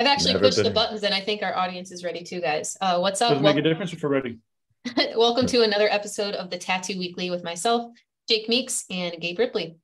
[0.00, 2.76] I've actually Never pushed the buttons and I think our audience is ready too, guys.
[2.80, 3.30] Uh, what's up?
[3.30, 4.38] Doesn't make a difference if we're ready.
[5.16, 7.92] Welcome to another episode of the Tattoo Weekly with myself,
[8.28, 9.76] Jake Meeks and Gabe Ripley.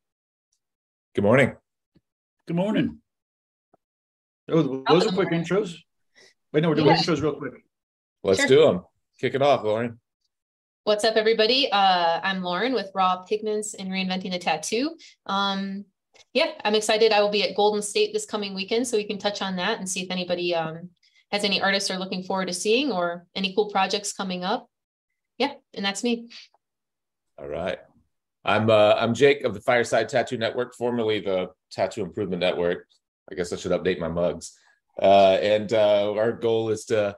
[1.14, 1.54] Good morning.
[2.48, 2.98] Good morning.
[4.50, 5.76] Oh, those are quick intros.
[6.52, 6.96] Wait, no, we're doing Yeah.
[6.96, 7.52] intros real quick.
[8.24, 8.48] Let's Sure.
[8.48, 8.84] do them.
[9.20, 10.00] Kick it off, Lauren.
[10.82, 11.70] What's up, everybody?
[11.70, 14.96] Uh, I'm Lauren with Raw Pigments and Reinventing the Tattoo.
[15.26, 15.84] Um,
[16.32, 17.12] yeah, I'm excited.
[17.12, 19.78] I will be at Golden State this coming weekend, so we can touch on that
[19.78, 20.90] and see if anybody um,
[21.32, 24.68] has any artists they're looking forward to seeing or any cool projects coming up.
[25.38, 26.28] Yeah, and that's me.
[27.38, 27.78] All right.
[28.44, 32.86] I'm uh, I'm Jake of the Fireside Tattoo Network, formerly the Tattoo Improvement Network.
[33.30, 34.56] I guess I should update my mugs.
[35.00, 37.16] Uh, and uh, our goal is to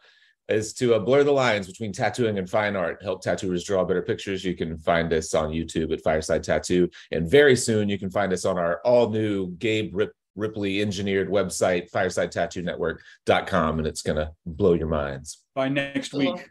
[0.53, 4.03] is to uh, blur the lines between tattooing and fine art, help tattooers draw better
[4.03, 4.45] pictures.
[4.45, 8.33] You can find us on YouTube at Fireside Tattoo, and very soon you can find
[8.33, 14.75] us on our all new Gabe Rip, Ripley engineered website, FiresideTattooNetwork.com, and it's gonna blow
[14.75, 16.21] your minds By next Cool.
[16.35, 16.51] week.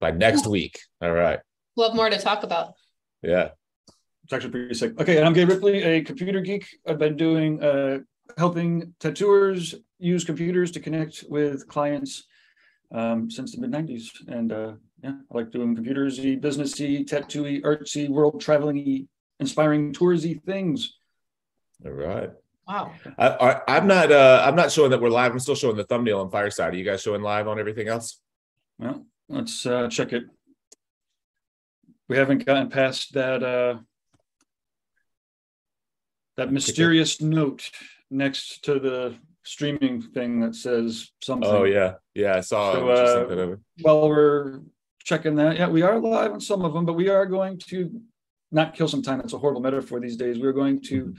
[0.00, 0.80] by next week.
[1.02, 1.40] All right.
[1.76, 2.74] We'll have more to talk about.
[3.22, 3.50] Yeah.
[4.24, 4.98] It's actually pretty sick.
[5.00, 6.66] Okay, and I'm Gabe Ripley, a computer geek.
[6.86, 7.98] I've been doing uh
[8.38, 12.26] helping tattooers use computers to connect with clients
[12.92, 14.08] um since the mid 90s.
[14.28, 19.06] And uh yeah, I like doing computersy, businessy, tattooy, artsy, world traveling y,
[19.38, 20.98] inspiring toursy things.
[21.84, 22.30] All right.
[22.68, 22.92] Wow.
[23.18, 24.12] I, I, I'm not.
[24.12, 25.32] Uh, I'm not showing that we're live.
[25.32, 26.74] I'm still showing the thumbnail on Fireside.
[26.74, 28.20] Are you guys showing live on everything else?
[28.78, 30.24] Well, let's uh check it.
[32.08, 33.78] We haven't gotten past that uh
[36.36, 37.70] that mysterious note
[38.10, 39.16] next to the
[39.50, 41.50] streaming thing that says something.
[41.50, 42.36] Oh yeah, yeah.
[42.36, 42.72] I saw.
[42.72, 43.60] So, uh, sent that over.
[43.82, 44.60] While we're
[45.02, 48.00] checking that, yeah, we are live on some of them, but we are going to
[48.52, 49.18] not kill some time.
[49.18, 50.38] That's a horrible metaphor these days.
[50.38, 51.14] We're going to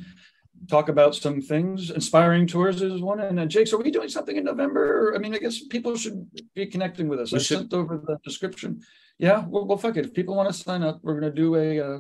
[0.70, 1.90] talk about some things.
[1.92, 3.20] Inspiring tours is one.
[3.20, 5.14] And then Jake, so are we doing something in November?
[5.16, 7.32] I mean, I guess people should be connecting with us.
[7.34, 8.80] We I should- sent over the description.
[9.20, 10.06] Yeah, well, well, fuck it.
[10.06, 11.98] If people want to sign up, we're going to do a uh,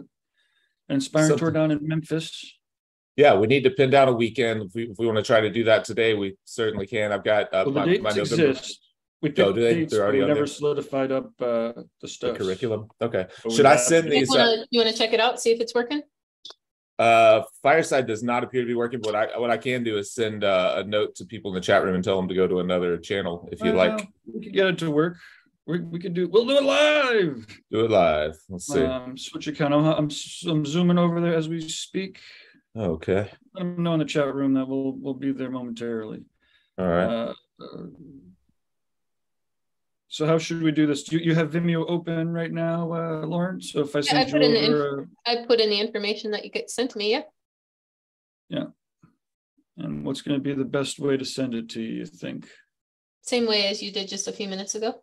[0.89, 2.57] an inspiring tour down in Memphis.
[3.17, 4.63] Yeah, we need to pin down a weekend.
[4.63, 7.11] If we, if we want to try to do that today, we certainly can.
[7.11, 8.79] I've got uh, Well, the my, dates my November exist.
[9.21, 9.73] We Oh, picked do they?
[9.75, 10.47] dates, already we never there?
[10.47, 12.87] solidified up uh, the the curriculum.
[13.01, 13.27] Okay.
[13.43, 14.33] But Should I send to- these?
[14.33, 16.01] Uh, wanna, you wanna check it out, see if it's working?
[16.97, 19.01] uh, Fireside does not appear to be working.
[19.01, 21.61] But I, what I can do is send uh, a note to people in the
[21.61, 24.07] chat room and tell them to go to another channel if you Uh, like.
[24.25, 25.17] we could get it to work.
[25.67, 26.27] We, we could do.
[26.27, 27.45] We'll do it live.
[27.69, 28.35] Do it live.
[28.49, 28.83] Let's see.
[28.83, 29.73] Um, switch account.
[29.75, 30.09] I'm, I'm
[30.47, 32.19] I'm zooming over there as we speak.
[32.75, 33.29] Okay.
[33.53, 36.23] Let them know in the chat room that we'll we'll be there momentarily.
[36.77, 37.05] All right.
[37.05, 37.83] Uh, uh,
[40.07, 41.09] so how should we do this?
[41.11, 43.61] You you have Vimeo open right now, uh, Lauren.
[43.61, 45.79] So if I I send you put in the over, uh, I put in the
[45.79, 47.21] information that you get sent to me, yeah.
[48.49, 48.65] Yeah.
[49.77, 51.99] And what's going to be the best way to send it to you?
[51.99, 52.47] You think?
[53.21, 55.01] Same way as you did just a few minutes ago.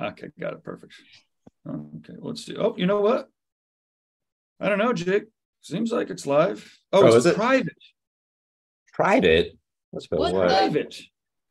[0.00, 0.62] Okay, got it.
[0.62, 0.94] Perfect.
[1.68, 2.56] Okay, let's see.
[2.56, 3.28] Oh, you know what?
[4.60, 5.24] I don't know, Jake.
[5.60, 6.78] Seems like it's live.
[6.92, 7.36] Oh, Oh, it's is it?
[7.36, 7.76] private.
[8.94, 9.56] Tried it.
[9.92, 10.48] That's about What what?
[10.48, 11.00] Private.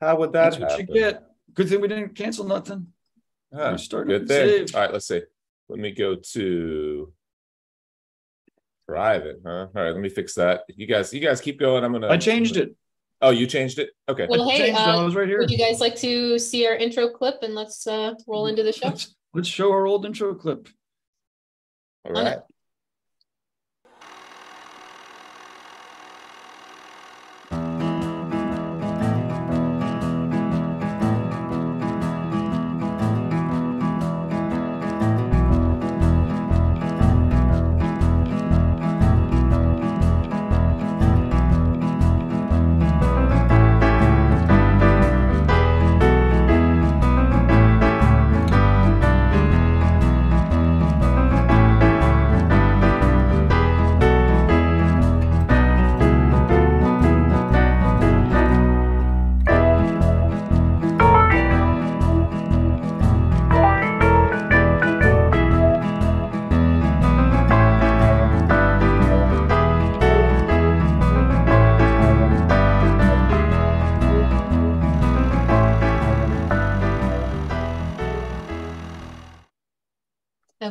[0.02, 0.88] How would that That's what happen?
[0.88, 1.24] you get.
[1.53, 2.88] Good thing we didn't cancel nothing.
[3.53, 4.68] Ah, starting good thing.
[4.68, 4.75] save.
[4.75, 5.22] All right, let's see.
[5.68, 7.14] Let me go to
[8.88, 9.50] private, huh?
[9.52, 10.64] All right, let me fix that.
[10.70, 11.84] You guys, you guys keep going.
[11.84, 12.76] I'm gonna I changed it.
[13.22, 13.90] Oh, you changed it?
[14.08, 14.28] Okay.
[14.30, 14.80] Well, I hey, changed.
[14.80, 15.40] I uh, was right here.
[15.40, 18.72] would you guys like to see our intro clip and let's uh roll into the
[18.72, 18.88] show?
[18.88, 20.70] Let's, let's show our old intro clip.
[22.06, 22.38] All right.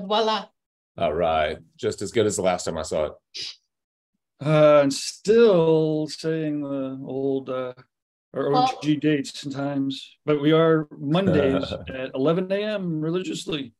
[0.09, 0.47] Voila.
[0.97, 1.59] All right.
[1.77, 3.13] Just as good as the last time I saw it.
[4.45, 7.75] Uh, and still saying the old uh,
[8.33, 13.01] or Well- OG dates and times, but we are Mondays at 11 a.m.
[13.01, 13.73] religiously,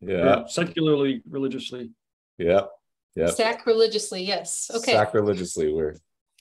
[0.00, 0.42] Yeah.
[0.42, 1.90] or secularly religiously.
[2.38, 2.70] Yep.
[3.16, 3.30] Yep.
[3.30, 4.70] Sacrilegiously, yes.
[4.74, 4.92] Okay.
[4.92, 5.72] Sacrilegiously.
[5.72, 5.96] We're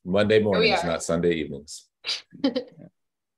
[0.06, 0.88] Monday mornings, are.
[0.88, 1.88] not Sunday evenings.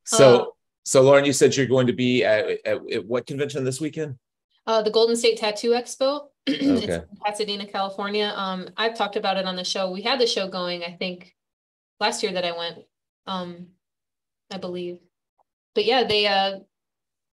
[0.06, 0.46] So, Uh,
[0.84, 4.18] so Lauren, you said you're going to be at, at, at what convention this weekend?
[4.66, 6.28] Uh, the Golden State Tattoo Expo.
[6.48, 6.96] it's Okay.
[6.96, 8.32] in Pasadena, California.
[8.36, 9.92] Um, I've talked about it on the show.
[9.92, 11.36] We had the show going, I think,
[12.00, 12.80] last year that I went.
[13.28, 13.68] Um,
[14.52, 15.00] I believe.
[15.76, 16.60] But yeah, they uh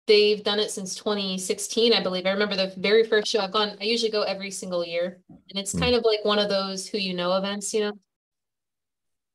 [0.07, 2.25] they've done it since 2016, I believe.
[2.27, 3.77] I remember the very first show I've gone.
[3.81, 5.81] I usually go every single year, and it's Hmm.
[5.81, 7.93] kind of like one of those who you know events, you know.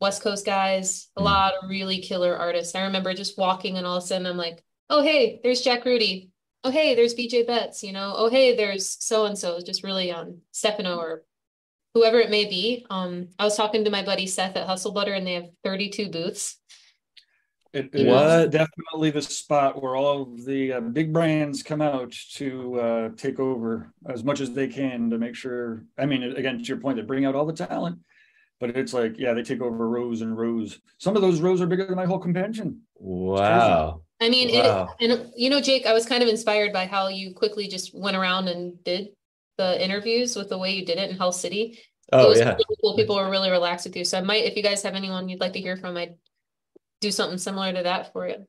[0.02, 1.26] West Coast guys, a Hmm.
[1.26, 2.76] lot of really killer artists.
[2.76, 5.86] I remember just walking and all of a sudden I'm like, oh hey, there's Jack
[5.86, 6.30] Rudy.
[6.64, 8.14] Oh hey, there's BJ Betts, you know.
[8.16, 9.60] Oh hey, there's so and so.
[9.60, 11.24] Just really um Stefano or
[11.94, 12.86] whoever it may be.
[12.90, 16.10] Um, I was talking to my buddy Seth at Hustle Butter, and they have 32
[16.10, 16.58] booths.
[17.74, 18.52] It, it is What?
[18.52, 23.40] definitely the spot where all of the uh, big brands come out to uh, take
[23.40, 25.84] over as much as they can to make sure.
[25.98, 27.98] I mean, again, to your point, they bring out all the talent,
[28.64, 30.80] but it's like, yeah, they take over rows and rows.
[30.98, 32.80] Some of those rows are bigger than my whole convention.
[32.96, 34.04] Wow.
[34.22, 34.96] I mean, Wow.
[35.02, 37.94] it, and you know, Jake, I was kind of inspired by how you quickly just
[37.94, 39.10] went around and did
[39.58, 41.78] the interviews with the way you did it in Hell City.
[41.78, 41.80] It
[42.14, 42.54] Oh was yeah.
[42.54, 42.96] really cool.
[42.96, 44.06] People were really relaxed with you.
[44.06, 46.16] So I might, if you guys have anyone you'd like to hear from, I'd
[47.02, 48.48] do something similar to that for you.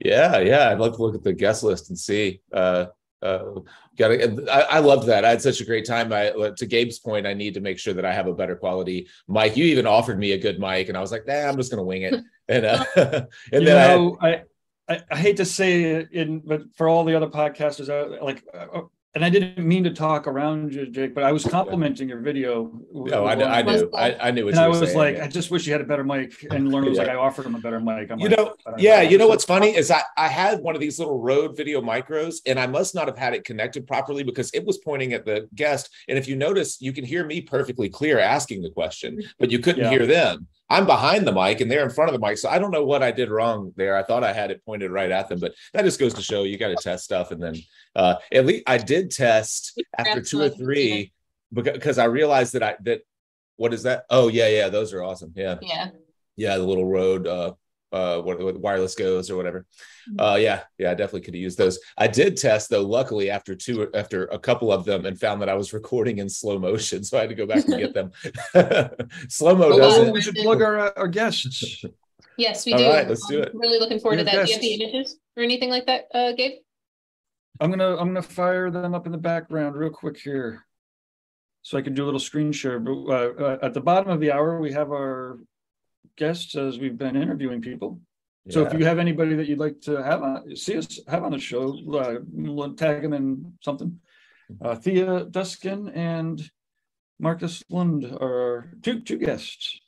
[0.00, 0.70] Yeah, yeah.
[0.70, 2.40] I'd love to look at the guest list and see.
[2.52, 2.86] Uh,
[3.22, 3.60] uh,
[3.96, 4.46] got to.
[4.50, 5.24] I, I loved that.
[5.24, 6.12] I had such a great time.
[6.12, 9.08] I to Gabe's point, I need to make sure that I have a better quality
[9.28, 9.56] mic.
[9.56, 11.84] You even offered me a good mic, and I was like, nah, I'm just gonna
[11.84, 12.14] wing it.
[12.48, 14.44] And uh, and you then I had,
[14.88, 18.20] I, I I hate to say it, in but for all the other podcasters, out
[18.22, 18.82] like, uh,
[19.14, 22.72] and I didn't mean to talk around you, Jake, but I was complimenting your video.
[22.92, 24.96] no, I, kn- I knew, I, I knew what And you I was saying.
[24.96, 25.24] like, yeah.
[25.24, 26.32] I just wish you had a better mic.
[26.50, 28.10] And Lauren was like, I offered him a better mic.
[28.10, 29.08] I'm You like, know, yeah, know.
[29.10, 32.36] you know what's funny is I, I had one of these little Rode video micros
[32.46, 35.46] and I must not have had it connected properly because it was pointing at the
[35.54, 35.90] guest.
[36.08, 39.58] And if you notice, you can hear me perfectly clear asking the question, but you
[39.58, 39.90] couldn't Yeah.
[39.90, 40.46] hear them.
[40.72, 42.38] I'm behind the mic and they're in front of the mic.
[42.38, 43.96] So I don't know what I did wrong there.
[43.96, 46.44] I thought I had it pointed right at them, but that just goes to show
[46.44, 47.30] you got to test stuff.
[47.30, 47.56] And then
[47.94, 51.12] uh, at least I did test after Grab two or three
[51.52, 53.02] because I realized that I, that,
[53.56, 54.04] what is that?
[54.08, 55.32] Oh, yeah, yeah, those are awesome.
[55.36, 55.90] Yeah Yeah.
[56.36, 57.52] yeah the little Rode uh
[57.92, 59.66] uh what, what wireless goes or whatever
[60.18, 63.54] uh yeah yeah i definitely could have used those i did test though luckily after
[63.54, 67.04] two after a couple of them and found that i was recording in slow motion
[67.04, 68.10] so i had to go back and get them
[69.28, 71.84] slow mo doesn't we should plug our, uh, our guests.
[72.36, 72.88] Yes, we All do.
[72.88, 73.54] right, let's do I'm it.
[73.54, 74.46] Really looking forward to Your that.
[74.46, 76.60] Do you have the images or anything like that, uh, Gabe?
[77.60, 80.64] I'm gonna I'm gonna fire them up in the background real quick here,
[81.60, 82.80] so I can do a little screen share.
[82.80, 85.38] But uh, uh, at the bottom of the hour, we have our
[86.16, 88.00] guests as we've been interviewing people.
[88.50, 91.30] So if you have anybody that you'd like to have on, see us have on
[91.30, 94.00] the show, uh, tag them in something.
[94.60, 96.50] Uh, Thea Duskin and
[97.20, 99.78] Marcus Lund are two two guests.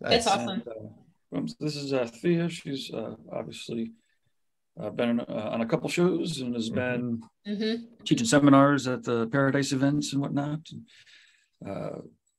[0.00, 0.34] That's Nice.
[0.34, 0.48] awesome.
[0.48, 2.48] And, uh, um, this is uh, Thea.
[2.48, 3.92] She's uh, obviously
[4.80, 6.74] uh, been uh, on a couple shows and has Mhm.
[6.74, 7.84] been Mm-hmm.
[8.04, 10.60] teaching seminars at the Paradise events and whatnot.
[10.72, 10.86] And,
[11.68, 11.98] uh,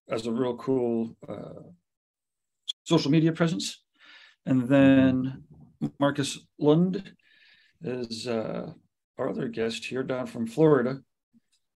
[0.09, 1.63] as a real cool uh,
[2.85, 3.83] social media presence.
[4.45, 5.43] And then
[5.99, 7.13] Marcus Lund
[7.83, 8.71] is uh,
[9.17, 10.99] our other guest here down from Florida.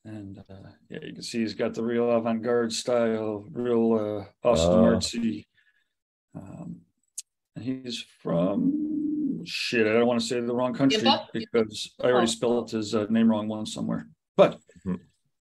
[0.04, 4.48] And uh, yeah, you can see he's got the real avant garde style, real uh,
[4.48, 4.84] Austin Oh.
[4.84, 5.46] artsy.
[6.34, 6.82] Um,
[7.54, 9.86] and he's from shit.
[9.86, 11.28] I don't want to say the wrong country Tampa?
[11.32, 12.30] because I already Oh.
[12.30, 14.08] spelled his uh, name wrong once somewhere.
[14.36, 15.00] But Mhm.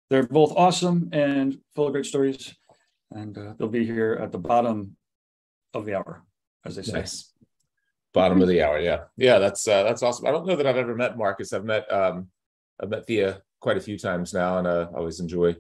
[0.09, 2.55] they're both awesome and full of great stories.
[3.11, 4.95] And uh, they'll be here at the bottom
[5.75, 6.23] of the hour,
[6.65, 6.93] as they say.
[6.93, 7.31] nice.
[8.13, 9.01] Bottom of the hour yeah.
[9.17, 10.25] Yeah that's uh that's awesome.
[10.25, 11.51] I don't know that i've ever met marcus.
[11.53, 12.29] I've met um
[12.81, 15.55] i've met thea quite a few times now and uh, i always enjoy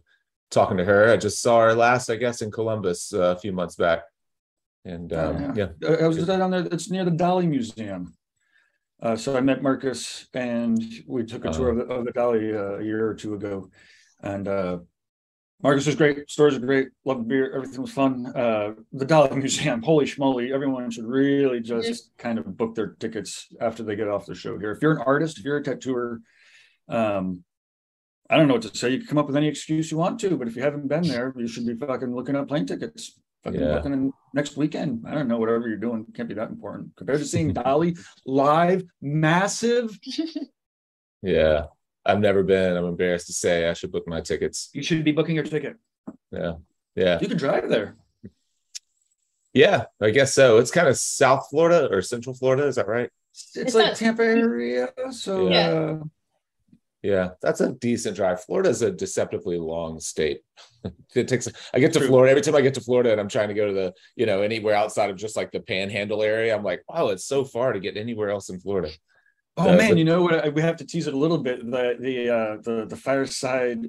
[0.51, 1.11] talking to her.
[1.11, 4.03] I just saw her last i guess in columbus uh, a few months back.
[4.85, 5.69] And Oh, um, yeah.
[5.83, 6.65] Uh, I was just down there.
[6.71, 8.13] It's near the Dalí Museum.
[9.01, 12.55] Uh, so I met Marcus, and we took a tour of the, of the Dalí
[12.55, 13.69] uh, a year or two ago.
[14.21, 14.77] And uh,
[15.65, 16.29] Marcus was great.
[16.29, 16.89] Stores are great.
[17.05, 17.51] Loved the beer.
[17.55, 18.27] Everything was fun.
[18.27, 19.81] Uh, the Dalí Museum.
[19.81, 20.51] Holy schmoly!
[20.51, 24.59] Everyone should really just kind of book their tickets after they get off the show
[24.59, 24.71] here.
[24.71, 26.21] If you're an artist, if you're a tattooer,
[26.87, 27.43] um,
[28.29, 28.91] I don't know what to say.
[28.91, 31.01] You can come up with any excuse you want to, but if you haven't been
[31.07, 33.19] there, you should be fucking looking up plane tickets.
[33.43, 33.73] Fucking Yeah.
[33.73, 35.03] looking in next weekend.
[35.07, 38.83] I don't know, whatever you're doing can't be that important compared to seeing Dalí live,
[39.01, 39.97] massive.
[41.23, 41.65] yeah
[42.05, 45.11] i've never been i'm embarrassed to say i should book my tickets You should be
[45.11, 45.77] booking your ticket.
[46.31, 46.53] yeah
[46.95, 47.95] yeah You can drive there.
[49.53, 53.09] yeah i guess so it's kind of south florida or central florida is that right
[53.31, 55.69] It's, It's like not- Tampa area, so Yeah.
[55.69, 56.03] uh,
[57.03, 58.41] Yeah, that's a decent drive.
[58.45, 60.39] Florida is a deceptively long state.
[61.13, 62.07] it takes I get to True.
[62.07, 64.25] Florida every time I get to Florida and I'm trying to go to the, you
[64.25, 66.55] know, anywhere outside of just like the panhandle area.
[66.55, 68.89] I'm like, wow, it's so far to get anywhere else in Florida.
[69.57, 70.45] Oh Uh, man, but- you know what?
[70.45, 71.69] I- We have to tease it a little bit.
[71.69, 73.85] The the uh, the the Fireside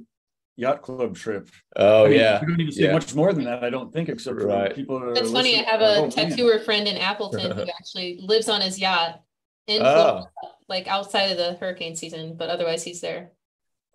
[0.57, 1.49] Yacht Club trip.
[1.77, 2.41] Oh I mean, yeah.
[2.41, 2.93] we don't even say yeah.
[2.93, 3.63] much more than that.
[3.65, 4.75] I don't think, except for Right.
[4.75, 4.97] people.
[5.03, 5.59] Are That's funny.
[5.59, 6.11] I have a Oh, man.
[6.11, 9.21] tattooer friend in Appleton who actually lives on his yacht
[9.67, 9.93] in Oh.
[9.93, 10.31] Florida,
[10.69, 13.33] like outside of the hurricane season, but otherwise he's there.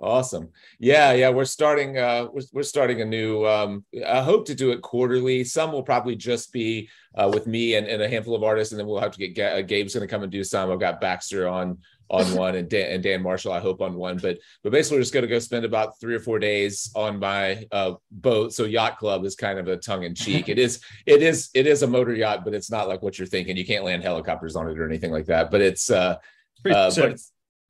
[0.02, 0.50] Awesome.
[0.80, 4.72] Yeah, yeah, we're starting uh we're, we're starting a new um I hope to do
[4.72, 5.44] it quarterly.
[5.44, 8.80] Some will probably just be uh with me and, and a handful of artists and
[8.80, 10.72] then we'll have to get uh, Gabe's going to come and do some.
[10.72, 11.78] I've got Baxter on
[12.10, 15.04] on one and Dan, and Dan Marshall I hope on one, but but basically we're
[15.04, 18.54] just going to go spend about 3 or 4 days on my uh boat.
[18.54, 20.50] So yacht club is kind of a tongue in cheek.
[20.50, 23.28] it is it is it is a motor yacht, but it's not like what you're
[23.28, 23.56] thinking.
[23.56, 26.18] You can't land helicopters on it or anything like that, but it's uh
[26.64, 26.92] Pretty uh,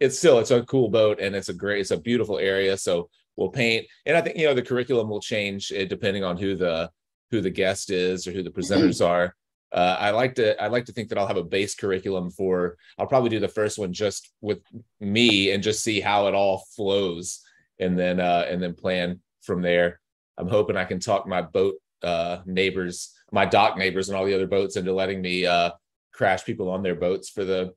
[0.02, 3.10] it's, still it's a cool boat and it's a great it's a beautiful area so
[3.38, 3.86] we'll paint.
[4.06, 6.90] And i think you know the curriculum will change uh, depending on who the
[7.30, 9.36] who the guest is or who the presenters are.
[9.72, 12.76] Uh, i like to i like to think that i'll have a base curriculum for
[12.98, 14.60] i'll probably do the first one just with
[15.00, 17.40] me and just see how it all flows
[17.80, 20.02] and then uh and then plan from there.
[20.38, 24.36] I'm hoping i can talk my boat uh neighbors my dock neighbors and all the
[24.36, 25.72] other boats into letting me uh
[26.12, 27.74] crash people on their boats for the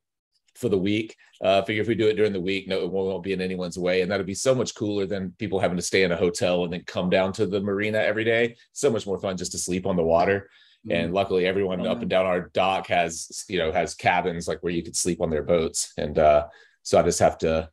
[0.56, 1.16] for the week.
[1.42, 3.78] Uh, figure if we do it during the week, no, it won't, be in anyone's
[3.78, 6.64] way, and that'll be so much cooler than people having to stay in a hotel
[6.64, 8.56] and then come down to the marina every day.
[8.72, 10.48] So much more fun just to sleep on the water.
[10.90, 12.02] And luckily, everyone Oh, up man.
[12.02, 15.30] and down our dock has you know has cabins like where you could sleep on
[15.30, 15.94] their boats.
[15.96, 16.48] And uh,
[16.82, 17.70] so I just have to,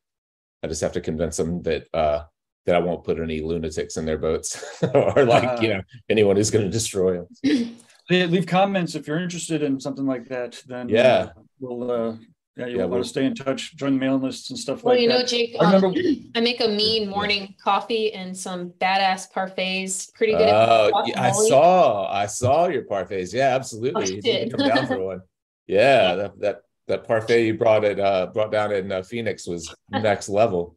[0.63, 2.23] I just have to convince them that uh,
[2.65, 6.51] that I won't put any lunatics in their boats or like you know anyone who's
[6.51, 7.75] going to destroy them.
[8.09, 10.61] Leave comments if you're interested in something like that.
[10.65, 11.01] Then Yeah.
[11.35, 12.15] uh, we'll uh,
[12.57, 14.83] yeah, you'll Yeah, want we'll- to stay in touch, join the mailing lists and stuff
[14.83, 15.13] Well, like that.
[15.13, 15.25] Well, you know.
[15.25, 20.13] Jake, I um, I make a mean morning coffee and some badass parfaits.
[20.13, 20.49] Pretty good.
[20.49, 21.47] at Oh, yeah, I guacamole.
[21.47, 23.33] saw, I saw your parfaits.
[23.33, 24.03] Yeah, absolutely.
[24.03, 25.21] Oh, You need come down for one.
[25.67, 29.73] Yeah, that that that parfait you brought it uh brought down in uh, Phoenix was
[29.89, 30.75] next level.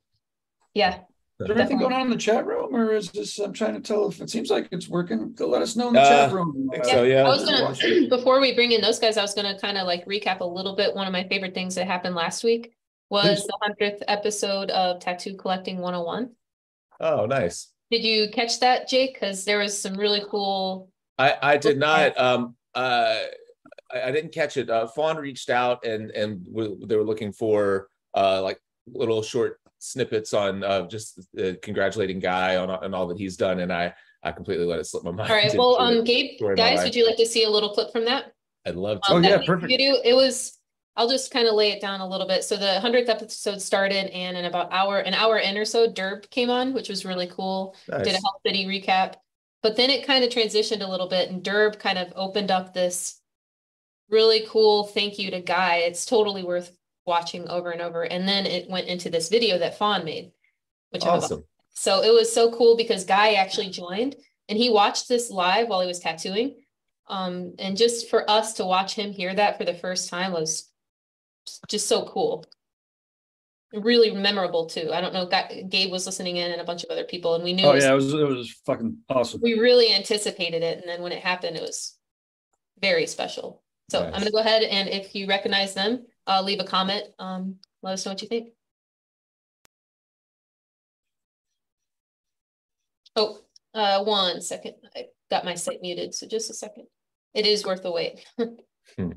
[0.75, 1.01] Yeah,
[1.45, 1.83] Is there anything Definitely.
[1.85, 3.39] going on in the chat room, or is this?
[3.39, 5.33] I'm trying to tell if it seems like it's working.
[5.35, 6.69] Go let us know in the Uh, chat room.
[6.73, 7.23] think so, yeah.
[7.25, 10.07] I was gonna, before we bring in those guys, I was gonna kind of like
[10.07, 10.95] recap a little bit.
[10.95, 12.73] One of my favorite things that happened last week
[13.11, 13.47] was Please.
[13.47, 16.31] the hundredth episode of Tattoo Collecting 101.
[17.01, 17.69] Oh, nice.
[17.91, 19.15] Did you catch that, Jake?
[19.15, 20.91] Because there was some really cool.
[21.19, 23.19] I I did not um uh
[23.93, 24.71] I, I didn't catch it.
[24.71, 29.61] Uh Fawn reached out and and w- they were looking for uh like little short
[29.85, 33.95] snippets on uh just uh, congratulating Guy on on all that he's done and I
[34.23, 35.31] I completely let it slip my mind.
[35.31, 35.99] All right, well, do it.
[35.99, 38.07] um, Gabe, Story of my guys, would you like to see a little clip from
[38.07, 38.33] that?
[38.65, 39.13] I'd love to.
[39.13, 39.71] Oh, Um, that yeah, link perfect.
[39.71, 40.59] Video, it was,
[40.97, 42.43] I'll just kind of lay it down a little bit.
[42.43, 46.31] So the hundredth episode started and in about hour, an hour in or so, Durb
[46.31, 47.77] came on, which was really cool.
[47.87, 48.13] Did a Nice.
[48.15, 49.17] Hell City recap.
[49.63, 52.73] But then it kind of transitioned a little bit and Durb kind of opened up
[52.73, 53.21] this
[54.09, 55.81] really cool thank you to Guy.
[55.87, 56.75] It's totally worth
[57.07, 58.03] watching over and over.
[58.03, 60.33] And then it went into this video that Fawn made,
[60.91, 61.45] which Awesome.
[61.75, 64.17] so it was so cool because Guy actually joined
[64.49, 66.57] and he watched this live while he was tattooing.
[67.07, 70.71] Um, and just for us to watch him hear that for the first time was
[71.69, 72.47] just so cool.
[73.75, 74.91] Really memorable too.
[74.93, 75.27] I don't know,
[75.69, 77.75] Gabe was listening in and a bunch of other people, and we knew Oh it
[77.75, 79.41] was- yeah, it was it was fucking awesome.
[79.43, 80.79] we really anticipated it.
[80.79, 81.99] And then when it happened, it was
[82.81, 83.63] very special.
[83.91, 87.05] So I'm gonna go ahead and if you recognize them, uh, leave a comment.
[87.19, 88.51] Um, let us know what you think.
[93.17, 93.39] Oh,
[93.75, 94.75] uh, one second.
[94.97, 96.87] I got my site muted, so just a second.
[97.33, 98.25] It is worth the wait.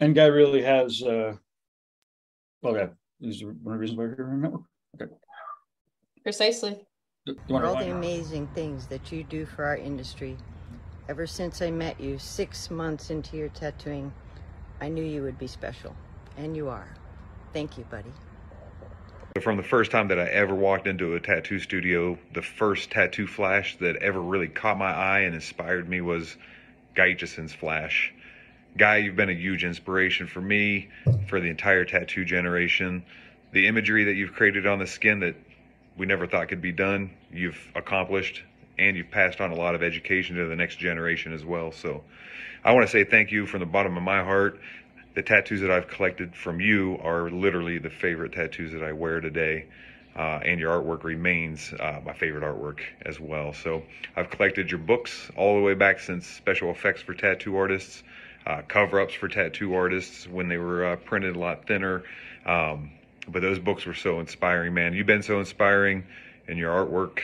[0.00, 1.02] And Guy really has.
[1.02, 1.36] uh
[2.62, 2.88] Well, yeah,
[3.20, 4.62] is one of the reasons why we're here on network.
[5.00, 5.12] Okay.
[6.22, 6.78] Precisely.
[7.26, 10.38] You for all the amazing things that you do for our industry.
[11.10, 14.12] Ever since I met you six months into your tattooing,
[14.80, 15.96] I knew you would be special.
[16.36, 16.86] And you are.
[17.52, 18.12] Thank you, buddy.
[19.40, 23.26] From the first time that I ever walked into a tattoo studio, the first tattoo
[23.26, 26.36] flash that ever really caught my eye and inspired me was
[26.94, 28.14] Guy flash.
[28.76, 30.90] Guy, you've been a huge inspiration for me,
[31.26, 33.04] for the entire tattoo generation.
[33.50, 35.34] The imagery that you've created on the skin that
[35.96, 38.44] we never thought could be done, you've accomplished,
[38.80, 41.70] and you've passed on a lot of education to the next generation as well.
[41.70, 42.02] So
[42.64, 44.58] I want to say thank you from the bottom of my heart.
[45.14, 49.20] The tattoos that I've collected from you are literally the favorite tattoos that I wear
[49.20, 49.66] today.
[50.16, 53.52] Uh, and your artwork remains uh, my favorite artwork as well.
[53.52, 53.82] So
[54.16, 58.02] I've collected your books all the way back since Special Effects for Tattoo Artists.
[58.46, 62.02] uh, cover ups for tattoo artists when they were uh, printed a lot thinner.
[62.46, 62.90] Um,
[63.28, 64.94] but those books were so inspiring, man.
[64.94, 66.04] You've been so inspiring
[66.48, 67.20] in your artwork.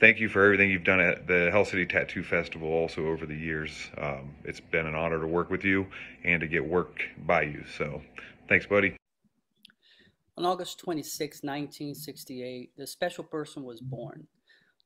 [0.00, 3.36] Thank you for everything you've done at the Hell City Tattoo Festival also over the
[3.36, 3.70] years.
[3.98, 5.88] Um, it's been an honor to work with you
[6.24, 7.66] and to get work by you.
[7.76, 8.00] So
[8.48, 8.96] thanks, buddy.
[10.38, 14.26] On August 26, 1968, the special person was born.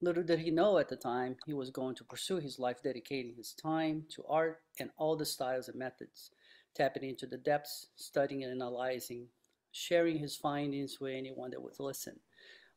[0.01, 3.37] Little did he know at the time he was going to pursue his life dedicating
[3.37, 6.33] his time to art and all the styles and methods,
[6.75, 9.29] tapping into the depths, studying and analyzing,
[9.71, 12.19] sharing his findings with anyone that would listen.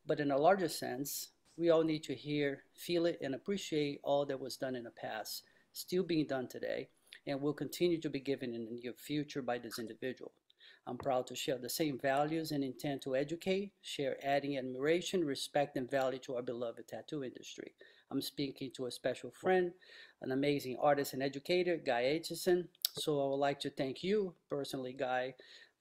[0.06, 4.26] But in a larger sense, we all need to hear, feel it, and appreciate all
[4.26, 6.90] that was done in the past, still being done today,
[7.26, 10.32] and will continue to be given in the near future by this individual.
[10.86, 15.76] I'm proud to share the same values and intent to educate, share adding admiration, respect,
[15.76, 17.74] and value to our beloved tattoo industry.
[18.10, 19.74] I'm speaking to a special friend,
[20.22, 22.68] an amazing artist and educator, Guy Aitchison.
[22.94, 25.34] So I would like to thank you personally, Guy,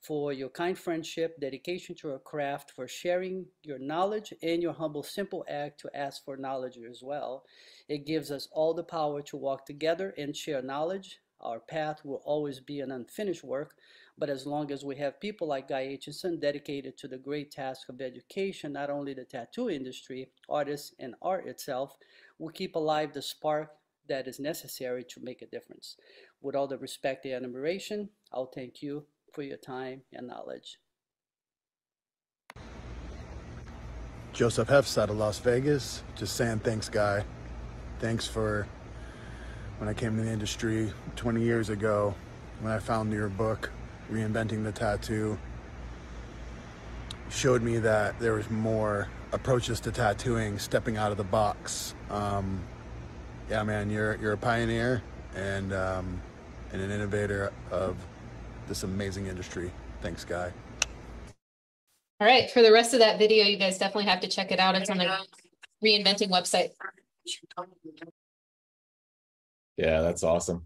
[0.07, 5.03] for your kind friendship, dedication to our craft, for sharing your knowledge, and your humble,
[5.03, 7.45] simple act to ask for knowledge as well.
[7.89, 11.19] It gives us all the power to walk together and share knowledge.
[11.41, 13.75] Our path will always be an unfinished work,
[14.17, 17.89] but as long as we have people like Guy Aitchison dedicated to the great task
[17.89, 21.97] of education, not only the tattoo industry, artists, and art itself,
[22.39, 23.71] will keep alive the spark
[24.09, 25.97] that is necessary to make a difference.
[26.41, 30.79] With all the respect and admiration, I'll thank you for your time and knowledge.
[34.33, 36.03] Joseph Hefs out of Las Vegas.
[36.17, 37.23] Just saying thanks, Guy.
[37.99, 38.67] Thanks for
[39.77, 42.15] when I came to the industry 20 years ago,
[42.61, 43.71] when I found your book,
[44.11, 45.39] Reinventing the Tattoo,
[47.29, 51.95] showed me that there was more approaches to tattooing, stepping out of the box.
[52.09, 52.63] Um,
[53.51, 55.03] yeah, man, you're you're a pioneer
[55.35, 56.23] and um,
[56.73, 57.97] and an innovator of
[58.69, 59.71] this amazing industry.
[60.03, 60.53] Thanks, Guy.
[62.21, 64.59] All right, for the rest of that video, you guys definitely have to check it
[64.59, 64.75] out.
[64.75, 65.07] It's on the
[65.85, 66.71] reinventing website.
[69.77, 70.65] Yeah, that's awesome.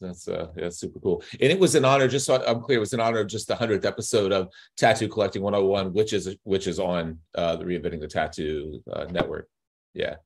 [0.00, 1.22] That's uh yeah, super cool.
[1.40, 3.48] And it was an honor, just so I'm clear, it was an honor of just
[3.48, 8.00] the hundredth episode of Tattoo Collecting 101, which is which is on uh the Reinventing
[8.00, 9.48] the Tattoo uh, network.
[9.92, 10.16] Yeah.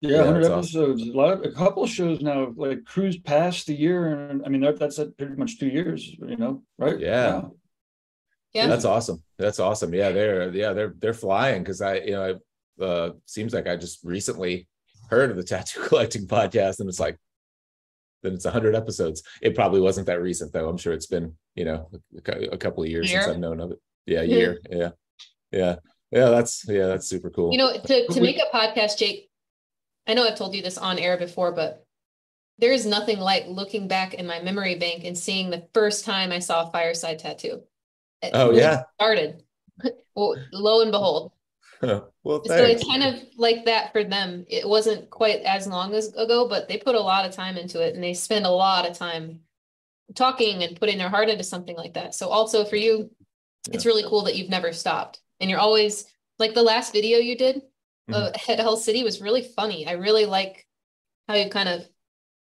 [0.00, 0.82] Yeah, Yeah, 100 that's awesome.
[0.90, 1.08] episodes.
[1.08, 4.42] A lot of a couple of shows now have, like cruised past the year, and
[4.44, 6.06] I mean that, that's at pretty much two years.
[6.26, 6.98] You know, right?
[6.98, 7.34] Yeah.
[7.34, 7.52] Wow.
[8.52, 8.66] Yeah.
[8.68, 9.22] That's awesome.
[9.38, 9.92] That's awesome.
[9.94, 12.38] Yeah, they're yeah, they're they're flying because I, you know,
[12.80, 14.68] I, uh seems like I just recently
[15.10, 17.18] heard of the tattoo collecting podcast and it's like
[18.22, 19.22] then it's 100 episodes.
[19.42, 20.68] It probably wasn't that recent though.
[20.68, 21.90] I'm sure it's been, you know,
[22.26, 23.78] a, a couple of years since I've known of it.
[24.06, 24.36] Yeah, a Yeah.
[24.36, 24.58] year.
[24.70, 24.90] Yeah.
[25.52, 25.76] Yeah.
[26.10, 27.50] Yeah, that's yeah, that's super cool.
[27.52, 29.28] You know, to, to make a podcast, Jake,
[30.06, 31.86] I know I've told you this on air before, but
[32.58, 36.30] there is nothing like looking back in my memory bank and seeing the first time
[36.30, 37.62] I saw a fireside tattoo.
[38.22, 38.84] It Oh, really yeah?
[38.96, 39.42] Started.
[40.14, 41.32] well, lo and behold.
[41.82, 44.46] well, So it's kind of like that for them.
[44.48, 47.80] It wasn't quite as long as ago, but they put a lot of time into
[47.80, 49.40] it and they spend a lot of time
[50.14, 52.14] talking and putting their heart into something like that.
[52.14, 53.10] So also for you,
[53.72, 56.06] it's really cool that you've never stopped and you're always
[56.38, 57.62] like the last video you did
[58.12, 59.86] of Head Hell City was really funny.
[59.86, 60.66] I really like
[61.28, 61.88] how you kind of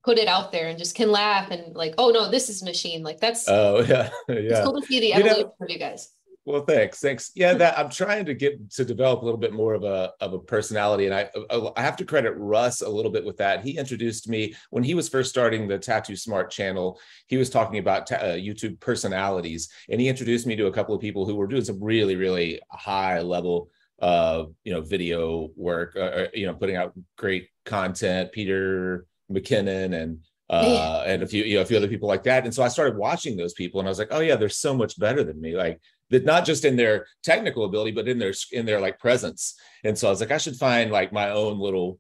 [0.06, 3.04] put it out there and just can laugh and like, oh no, this is machine.
[3.04, 4.36] Like that's Oh yeah, yeah.
[4.36, 6.10] it's cool to see the You know- evolution of you guys.
[6.46, 7.32] Well, thanks, thanks.
[7.36, 10.34] Yeah, that I'm trying to get to develop a little bit more of a of
[10.34, 11.30] a personality, and I
[11.76, 13.62] I have to credit Russ a little bit with that.
[13.64, 17.00] He introduced me when he was first starting the Tattoo Smart channel.
[17.28, 20.96] He was talking about ta- uh, YouTube personalities, and he introduced me to a couple
[20.96, 23.70] of people who were doing some really really high level
[24.02, 30.02] uh you know video work uh, uh, you know putting out great content peter mckinnon
[30.02, 32.44] and uh and a few you know a few other people like that.
[32.44, 34.74] And so i started watching those people and i was like oh yeah they're so
[34.74, 35.56] much better than me.
[35.56, 39.56] Like that not just in their technical ability but in their in their like presence.
[39.84, 42.00] And so i was like i should find like my own little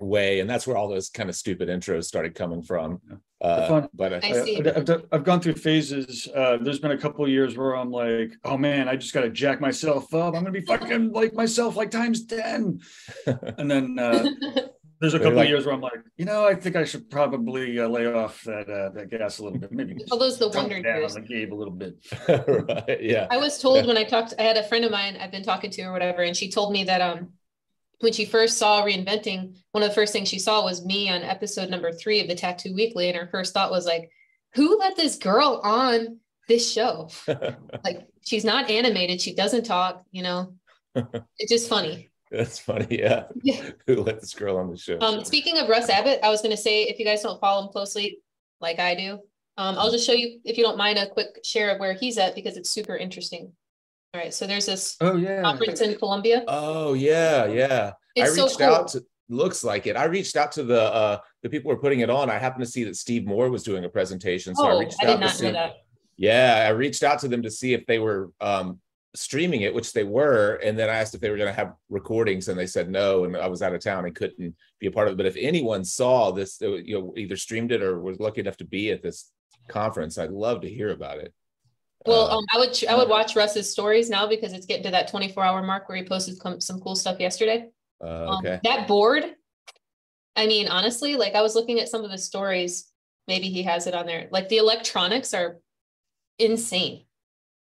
[0.00, 0.40] way.
[0.40, 3.00] And that's where all those kind of stupid intros started coming from
[3.40, 6.28] uh but I, I I've, I've gone through phases.
[6.34, 9.20] Uh, there's been a couple of years where I'm like, oh man, I just got
[9.20, 10.34] to jack myself up.
[10.34, 12.80] I'm gonna be fucking like myself like times ten.
[13.58, 14.28] And then uh,
[15.00, 17.08] there's a couple like- of years where I'm like, you know, I think I should
[17.10, 19.70] probably uh, lay off that uh, that gas a little bit.
[19.70, 21.14] Maybe just All those the tone wonder down years.
[21.14, 21.94] the Gabe a little bit.
[22.28, 25.30] right yeah I was told when I talked, I had a friend of mine I've
[25.30, 27.28] been talking to or whatever, and she told me that um
[28.00, 31.22] when she first saw reinventing, one of the first things she saw was me on
[31.22, 34.10] episode number three of the Tattoo Weekly, and her first thought was like,
[34.54, 37.08] "Who let this girl on this show?
[37.84, 40.54] Like, she's not animated, she doesn't talk, you know."
[41.38, 42.08] It's just funny.
[42.30, 43.70] that's funny yeah Yeah.
[43.86, 46.54] who let this girl on the show Um, speaking of Russ Abbott, I was going
[46.54, 48.18] to say if you guys don't follow him closely,
[48.60, 49.12] like I do,
[49.56, 52.18] Um, I'll just show you, if you don't mind, a quick share of where he's
[52.18, 53.52] at because it's super interesting.
[54.14, 55.42] All right, so there's this Oh, yeah.
[55.42, 56.42] conference in Columbia.
[56.48, 57.92] Oh yeah, yeah.
[58.14, 58.66] It's I so reached cool.
[58.68, 59.96] out to looks like it.
[59.96, 62.30] I reached out to the uh the people who were putting it on.
[62.30, 64.54] I happened to see that Steve Moore was doing a presentation.
[64.54, 65.54] So I Oh, reached I out to see.
[66.16, 68.80] Yeah, I reached out to them to see if they were um
[69.14, 71.74] streaming it, which they were, and then I asked if they were going to have
[71.90, 74.90] recordings, and they said no, and I was out of town and couldn't be a
[74.90, 75.16] part of it.
[75.16, 78.56] But if anyone saw this, uh, you know, either streamed it or was lucky enough
[78.58, 79.30] to be at this
[79.68, 81.32] conference, I'd love to hear about it.
[82.08, 84.90] Well, Uh, um, I would, I would watch Russ's stories now because it's getting to
[84.90, 87.68] that twenty-four hour mark where he posted some, some cool stuff yesterday.
[88.02, 88.60] uh, Um, okay.
[88.64, 89.24] That board,
[90.36, 92.90] I mean, honestly, like I was looking at some of his stories,
[93.26, 94.28] maybe he has it on there.
[94.30, 95.58] Like the electronics are
[96.38, 97.04] insane.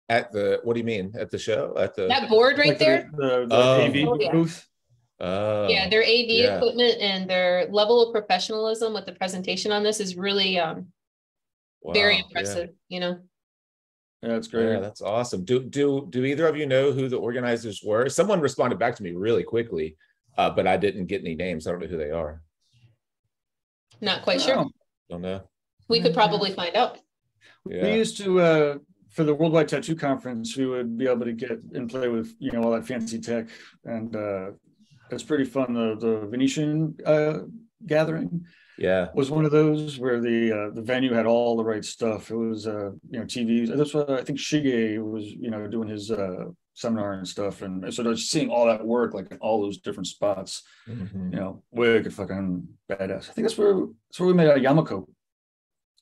[0.09, 1.13] At the what do you mean?
[1.19, 1.75] At the show?
[1.77, 3.81] At the That board right Like there, The, the Oh.
[3.83, 4.33] AV Oh, yeah.
[4.33, 4.67] booth.
[5.21, 6.57] Oh, yeah, their AV yeah.
[6.57, 10.93] equipment and their level of professionalism with the presentation on this is really um
[11.85, 12.25] very wow, yeah.
[12.25, 13.19] impressive, you know?
[14.23, 14.73] Yeah, it's great.
[14.73, 15.45] Yeah, that's awesome.
[15.45, 18.09] Do do do either of you know who the organizers were?
[18.09, 19.97] Someone responded back to me really quickly,
[20.37, 21.67] uh, but I didn't get any names.
[21.67, 22.43] I don't know who they are.
[24.01, 24.67] Not quite sure.
[25.09, 25.43] Don't know.
[25.89, 26.99] We could probably find out.
[27.65, 27.85] Yeah.
[27.85, 28.79] We used to, uh,
[29.11, 32.53] for the Worldwide Tattoo Conference, we would be able to get and play with, you
[32.53, 33.49] know, all that fancy tech.
[33.85, 34.51] And uh,
[35.11, 35.75] it's pretty fun.
[35.75, 37.39] The, the Venetian uh,
[37.87, 38.47] gathering
[38.79, 39.09] Yeah.
[39.15, 42.31] was one of those where the uh, the venue had all the right stuff.
[42.31, 43.77] It was, uh, you know, TVs.
[43.77, 47.63] That's what I think Shige was, you know, doing his uh, seminar and stuff.
[47.63, 51.33] And so just seeing all that work, like in all those different spots, Mhm.
[51.33, 53.29] you know, wicked fucking badass.
[53.29, 53.75] I think that's where
[54.09, 55.07] that's where we met uh, Yamako.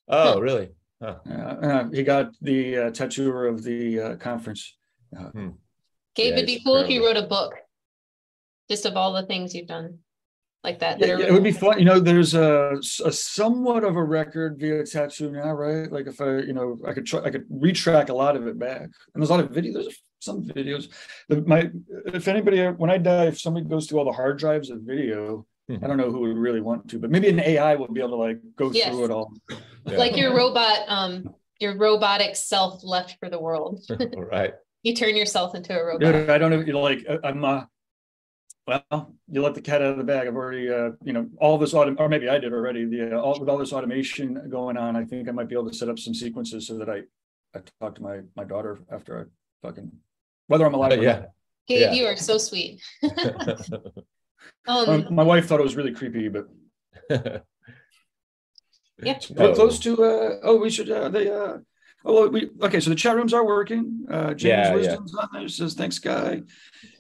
[0.09, 0.69] Oh, really?
[1.01, 4.77] Uh, uh, he got the uh, tattooer of the uh, conference.
[5.13, 5.25] Gabe,
[6.17, 7.21] Yeah, it'd be it's cool if you incredible.
[7.23, 7.55] wrote a book.
[8.71, 9.99] Just of all the things you've done
[10.65, 10.99] like that.
[10.99, 11.79] That are yeah, it would be fun.
[11.79, 15.91] You know, there's a, a somewhat of a record via tattoo now, right?
[15.91, 18.59] Like if I, you know, I could try, I could retrack a lot of it
[18.59, 18.83] back.
[18.83, 19.75] And there's a lot of videos.
[19.75, 20.89] There's some videos.
[21.29, 21.71] The, my,
[22.07, 25.47] if anybody, when I die, if somebody goes through all the hard drives of video,
[25.69, 25.83] Mhm.
[25.83, 28.11] I don't know who would really want to, but maybe an AI would be able
[28.11, 28.89] to like go Yes.
[28.89, 29.33] through it all.
[29.51, 29.97] Yeah.
[29.99, 33.83] Like your robot, um, your robotic self left for the world.
[34.17, 34.55] All right.
[34.83, 36.01] You turn yourself into a robot.
[36.01, 36.61] Dude, I don't know.
[36.61, 37.65] You're like, uh, I'm, uh,
[38.67, 40.27] well, you let the cat out of the bag.
[40.27, 42.85] I've already, uh, you know, all this autom, or maybe I did already.
[42.85, 45.71] The uh, all with all this automation going on, I think I might be able
[45.71, 47.03] to set up some sequences so that I,
[47.55, 49.91] I talk to my my daughter after I fucking,
[50.49, 50.99] whether I'm alive.
[50.99, 51.13] or yeah.
[51.13, 51.29] not.
[51.69, 51.93] Gabe, Yeah.
[51.93, 52.81] you are so sweet.
[54.69, 56.47] Um, Um, my wife thought it was really creepy, but
[57.11, 57.39] Yeah.
[59.31, 59.55] we're Oh.
[59.55, 60.03] close to.
[60.03, 60.91] Uh, oh, we should.
[60.91, 61.31] Uh, they.
[61.31, 61.59] Uh,
[62.05, 62.51] oh, we.
[62.63, 64.07] Okay, so the chat rooms are working.
[64.11, 64.97] Uh, James Yeah, yeah.
[64.97, 65.49] On there.
[65.49, 66.43] Says thanks, guy.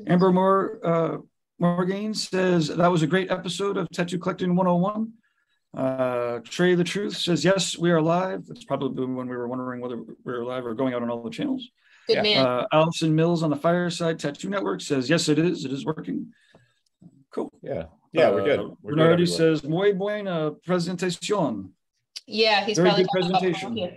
[0.07, 1.19] Amber Moore uh,
[1.59, 5.12] Morgan says that was a great episode of Tattoo Collecting 101.
[5.77, 8.47] Uh, Trey the Truth says yes, we are live.
[8.47, 11.23] That's probably when we were wondering whether we were live or going out on all
[11.23, 11.66] the channels.
[12.07, 12.23] good yeah.
[12.23, 12.47] man.
[12.47, 15.64] Uh, Allison Mills on the Fireside Tattoo Network says yes, it is.
[15.64, 16.33] It is working.
[17.31, 17.53] Cool.
[17.62, 17.85] yeah.
[18.12, 18.61] Yeah, we're good.
[18.61, 19.57] We're good Bernardi everywhere.
[19.57, 21.71] says muy buena presentación.
[22.27, 23.77] yeah, he's very probably good talking about presentation.
[23.77, 23.90] Yeah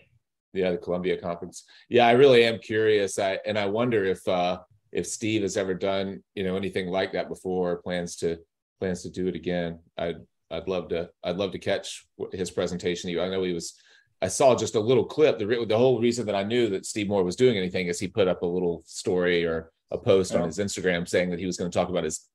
[0.54, 4.58] the columbia conference yeah i really am curious i and i wonder if uh
[4.92, 8.38] if steve has ever done you know anything like that before or plans to
[8.80, 10.18] plans to do it again i'd
[10.52, 13.76] i'd love to i'd love to catch his presentation i know he was
[14.22, 16.86] i saw just a little clip the, re- the whole reason that i knew that
[16.86, 20.36] steve moore was doing anything is he put up a little story or a post
[20.36, 22.28] on his instagram saying that he was going to talk about his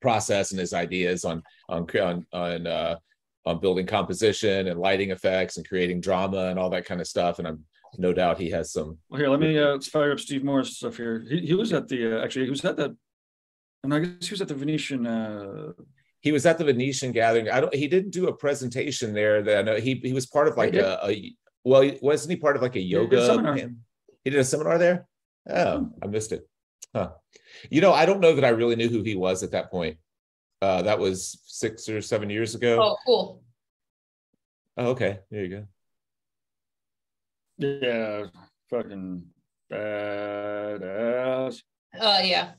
[0.00, 2.96] process and his ideas on on on on uh
[3.44, 7.38] on building composition and lighting effects and creating drama and all that kind of stuff.
[7.38, 7.64] And I'm
[7.98, 8.98] no doubt he has some.
[9.08, 11.24] Well, here, let me uh, let's fire up Steve Moore's stuff here.
[11.28, 12.96] He, he was at the uh, actually he was at that,
[13.84, 15.06] and I guess he was at the Venetian.
[15.06, 15.72] Uh,
[16.20, 17.50] He was at the Venetian gathering.
[17.50, 17.74] I don't.
[17.74, 19.42] He didn't do a presentation there.
[19.42, 22.56] That I know he he was part of like a, a well, wasn't he part
[22.56, 23.26] of like a did a yoga?
[23.26, 23.56] seminar.
[24.24, 25.06] He did a seminar there.
[25.50, 26.48] Oh, I missed it.
[26.94, 27.10] Huh.
[27.70, 29.96] You know, I don't know that I really knew who he was at that point.
[30.60, 32.78] Uh, that was six or seven years ago.
[32.80, 33.42] Oh, cool.
[34.76, 35.18] oh okay.
[35.30, 35.66] There you go.
[37.62, 38.24] Yeah,
[38.70, 39.24] fucking
[39.70, 41.62] badass
[41.98, 42.52] Uh, yeah.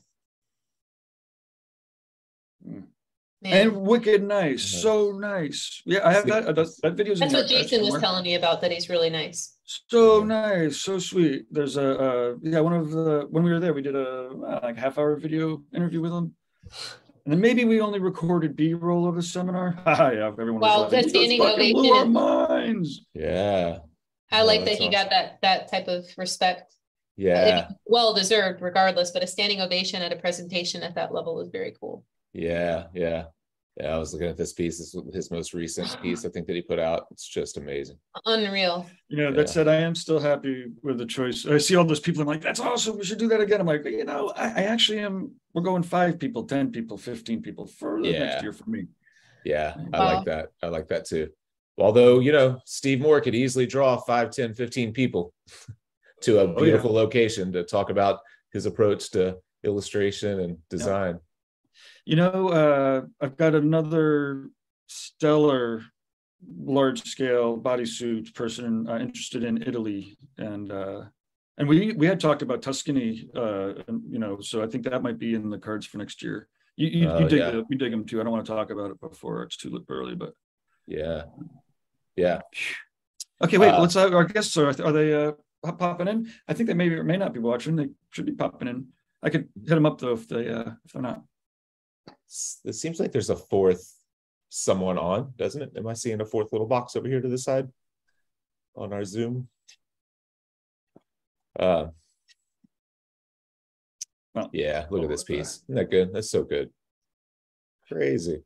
[2.66, 2.84] Mm.
[3.42, 3.68] Man.
[3.68, 5.82] and wicked nice, so nice.
[5.84, 6.46] Yeah, I have that.
[6.46, 8.88] Uh, that, that video's in That's what there Jason was telling me about, that he's
[8.88, 9.58] really nice.
[9.64, 11.44] So nice, so sweet.
[11.50, 14.60] There's a uh, yeah, one of the when we were there, we did a uh,
[14.62, 16.34] like half hour video interview with him.
[17.26, 19.74] And then maybe we only recorded B-roll of the seminar.
[19.86, 23.06] yeah, everyone Wow, was the standing "You guys fucking blew our minds.
[23.14, 23.78] Yeah.
[24.34, 24.90] I Oh, like that he awesome.
[24.92, 26.62] got that that type of respect.
[26.62, 26.66] Uh,
[27.16, 27.68] yeah.
[27.86, 29.10] Well deserved, regardless.
[29.12, 32.04] But a standing ovation at a presentation at that level is very cool.
[32.32, 32.86] Yeah.
[32.94, 33.26] Yeah.
[33.76, 34.78] Yeah, I was looking at this piece.
[34.78, 37.06] This is his most recent piece, I think, that he put out.
[37.10, 37.98] It's just amazing.
[38.24, 38.86] Unreal.
[39.08, 39.36] You know, Yeah.
[39.36, 41.44] that said, I am still happy with the choice.
[41.44, 42.22] I see all those people.
[42.22, 42.96] I'm like, that's awesome.
[42.98, 43.60] We should do that again.
[43.60, 45.32] I'm like, you know, I, I actually am.
[45.54, 48.18] We're going five people, ten people, fifteen people for the Yeah.
[48.20, 48.86] next year for me.
[49.44, 50.14] Yeah, I Wow.
[50.16, 50.48] like that.
[50.62, 51.30] I like that too.
[51.78, 55.32] Although, you know, Steve Moore could easily draw 5, 10, 15 people
[56.22, 56.62] to a Oh, yeah.
[56.62, 58.20] beautiful location to talk about
[58.52, 61.18] his approach to illustration and design.
[62.04, 64.48] You know, uh, I've got another
[64.86, 65.82] stellar
[66.46, 71.00] large scale bodysuit person uh, interested in Italy and uh
[71.56, 73.72] and we we had talked about Tuscany uh
[74.10, 76.46] you know so I think that might be in the cards for next year.
[76.76, 77.50] You you, Oh, you dig yeah.
[77.50, 78.20] the, you dig them too.
[78.20, 80.34] I don't want to talk about it before it's too early, but
[80.86, 81.22] Yeah.
[82.16, 82.40] Yeah.
[83.42, 86.30] okay, wait, Uh, let's uh, our guests are are they uh popping in?
[86.46, 87.76] I think they may or may not be watching.
[87.76, 88.88] They should be popping in.
[89.22, 91.22] I could hit them up though if they uh if they're not.
[92.64, 93.92] It seems like there's a fourth
[94.48, 95.72] someone on, doesn't it?
[95.76, 97.68] Am I seeing a fourth little box over here to the side
[98.76, 99.48] on our Zoom?
[101.58, 101.86] Uh,
[104.34, 105.62] Well, yeah, look at this uh, piece.
[105.64, 106.12] Isn't that good?
[106.12, 106.70] That's so good.
[107.88, 108.42] Crazy.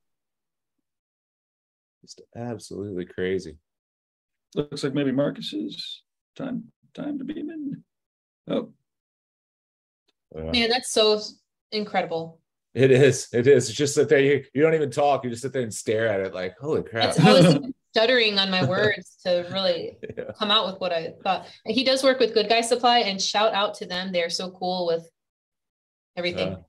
[2.03, 3.57] Just absolutely crazy.
[4.55, 6.03] Looks like maybe Marcus's
[6.37, 7.83] time time to beam in.
[8.49, 8.73] Oh,
[10.35, 11.21] Uh, Man, that's so
[11.73, 12.41] incredible.
[12.75, 13.29] It is.
[13.33, 13.69] It is.
[13.69, 14.21] It's just sit there.
[14.21, 15.25] You, you don't even talk.
[15.25, 17.15] You just sit there and stare at it like, holy crap.
[17.15, 20.25] That's, I was stuttering on my words to really Yeah.
[20.39, 21.47] come out with what I thought.
[21.65, 24.13] And he does work with Good Guy Supply and shout out to them.
[24.13, 25.09] They're so cool with
[26.17, 26.55] everything.
[26.55, 26.61] Uh,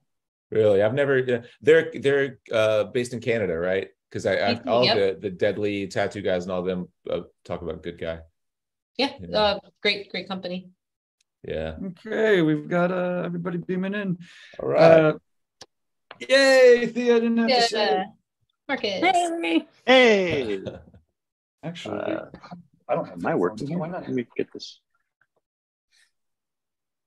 [0.51, 1.43] really, I've never.
[1.61, 3.89] They're they're uh, based in Canada, right?
[4.09, 4.95] Because I, I all yep.
[4.97, 8.19] the the deadly tattoo guys and all them uh, talk about good guy.
[8.97, 9.37] yeah, yeah.
[9.37, 10.69] uh, great, great company.
[11.47, 11.75] Yeah.
[11.91, 12.41] okay.
[12.41, 14.17] We've got uh everybody beaming in.
[14.59, 14.81] All right.
[14.81, 15.13] Uh,
[16.19, 17.85] yay, Thea didn't have to say.
[17.85, 18.03] Yeah.
[18.67, 18.99] Marcus.
[19.01, 20.61] Hey, Hey,
[21.63, 22.25] Actually, Uh,
[22.87, 23.59] I don't have my work.
[23.59, 23.79] headphones.
[23.79, 24.01] Why not?
[24.03, 24.79] Let me get this.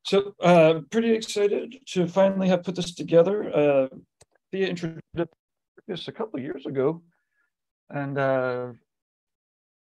[0.05, 3.55] So, uh, pretty excited to finally have put this together.
[3.55, 3.89] Uh,
[4.51, 5.01] Thea introduced
[5.87, 7.03] this a couple of years ago,
[7.91, 8.69] and uh,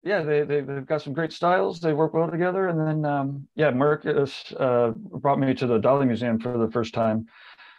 [0.03, 1.79] yeah, they, they they've got some great styles.
[1.79, 6.05] They work well together, and then um, yeah, Marcus uh, brought me to the Dalí
[6.07, 7.27] Museum for the first time,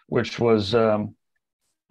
[0.09, 1.15] which was um,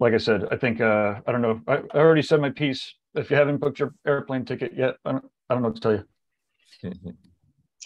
[0.00, 0.46] like I said.
[0.50, 1.60] I think uh, I don't know.
[1.66, 2.94] I, I already said my piece.
[3.14, 5.80] If you haven't booked your airplane ticket yet, I don't, I don't know what to
[5.80, 6.92] tell you.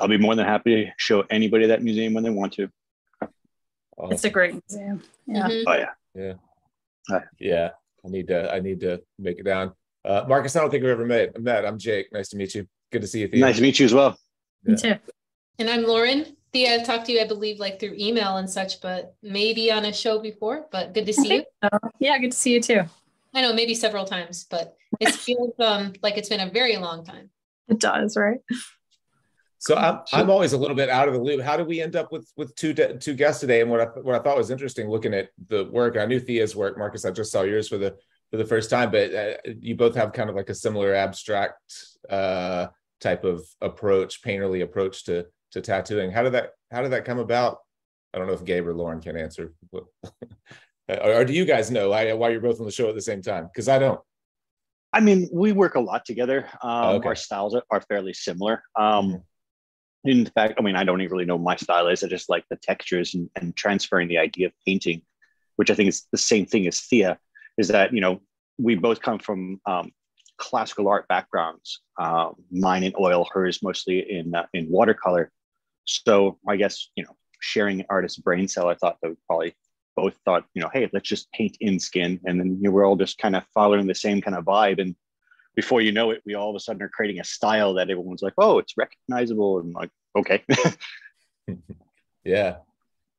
[0.00, 2.68] I'll be more than happy to show anybody that museum when they want to.
[4.10, 5.02] it's a great museum.
[5.26, 5.48] Yeah.
[5.48, 5.64] Mhm.
[5.66, 6.32] Oh yeah,
[7.38, 7.70] yeah.
[8.04, 8.52] I need to.
[8.52, 9.72] I need to make it down.
[10.04, 11.32] Uh, Marcus, I don't think we've ever met.
[11.34, 11.64] I'm met.
[11.64, 12.12] I'm Jake.
[12.12, 12.66] Nice to meet you.
[12.90, 13.28] Good to see you.
[13.28, 13.40] Thea.
[13.40, 14.18] nice to meet you as well.
[14.64, 14.94] Me too.
[15.58, 16.36] And I'm Lauren.
[16.52, 19.84] Thea, I've talked to you, I believe, like through email and such, but maybe on
[19.84, 21.44] a show before, but good to see you.
[21.62, 21.68] So,
[22.00, 22.82] yeah, good to see you too.
[23.34, 27.04] I know maybe several times, but it feels um like it's been a very long
[27.04, 27.30] time.
[27.68, 28.40] It does, right?
[29.60, 31.42] So I'm I'm always a little bit out of the loop.
[31.42, 33.60] How did we end up with with two de- two guests today?
[33.60, 36.56] And what I what I thought was interesting, looking at the work, I knew Thea's
[36.56, 36.78] work.
[36.78, 37.94] Marcus, I just saw yours for the
[38.30, 41.58] for the first time, but uh, you both have kind of like a similar abstract
[42.08, 42.68] uh,
[43.02, 46.10] type of approach, painterly approach to to tattooing.
[46.10, 47.58] How did that How did that come about?
[48.14, 49.52] I don't know if Gabe or Lauren can answer.
[49.72, 49.82] or,
[50.88, 53.20] or do you guys know why, why you're both on the show at the same
[53.22, 53.44] time?
[53.44, 54.00] Because I don't.
[54.92, 56.48] I mean, we work a lot together.
[56.62, 57.08] Um, Okay.
[57.08, 58.62] Our styles are, are fairly similar.
[58.74, 59.22] Um,
[60.04, 62.02] in fact, I mean, I don't even really know my style is.
[62.02, 65.02] I just like the textures and, and transferring the idea of painting,
[65.56, 67.18] which I think is the same thing as Thea,
[67.58, 68.20] is that, you know,
[68.58, 69.92] we both come from um,
[70.38, 75.30] classical art backgrounds, um, mine in oil, hers mostly in, uh, in watercolor.
[75.84, 79.54] So I guess, you know, sharing an artist's brain cell, I thought that we probably
[79.96, 82.20] both thought, you know, hey, let's just paint in skin.
[82.24, 84.80] And then you know, we're all just kind of following the same kind of vibe.
[84.80, 84.94] And
[85.56, 88.22] before you know it, we all of a sudden are creating a style that everyone's
[88.22, 89.58] like, oh, it's recognizable.
[89.58, 90.44] And like, okay.
[92.24, 92.56] Yeah.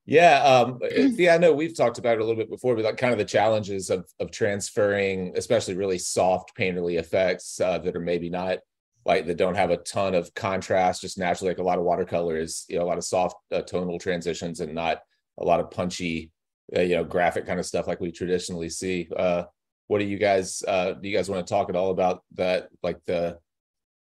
[0.05, 0.43] Yeah.
[0.43, 3.13] Um, yeah, I know we've talked about it a little bit before, but like kind
[3.13, 8.29] of the challenges of of transferring, especially really soft painterly effects uh, that are maybe
[8.29, 8.59] not
[9.05, 12.37] like that don't have a ton of contrast, just naturally like a lot of watercolor
[12.37, 15.01] is, you know, a lot of soft uh, tonal transitions and not
[15.39, 16.31] a lot of punchy,
[16.75, 19.07] uh, you know, graphic kind of stuff like we traditionally see.
[19.15, 19.43] Uh,
[19.91, 22.69] what do you guys uh, do you guys want to talk at all about that,
[22.81, 23.37] like the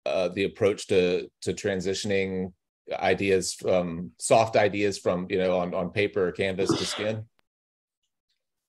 [0.07, 2.53] uh, the approach to to transitioning
[2.93, 7.25] ideas from soft ideas from you know on, on paper or canvas to skin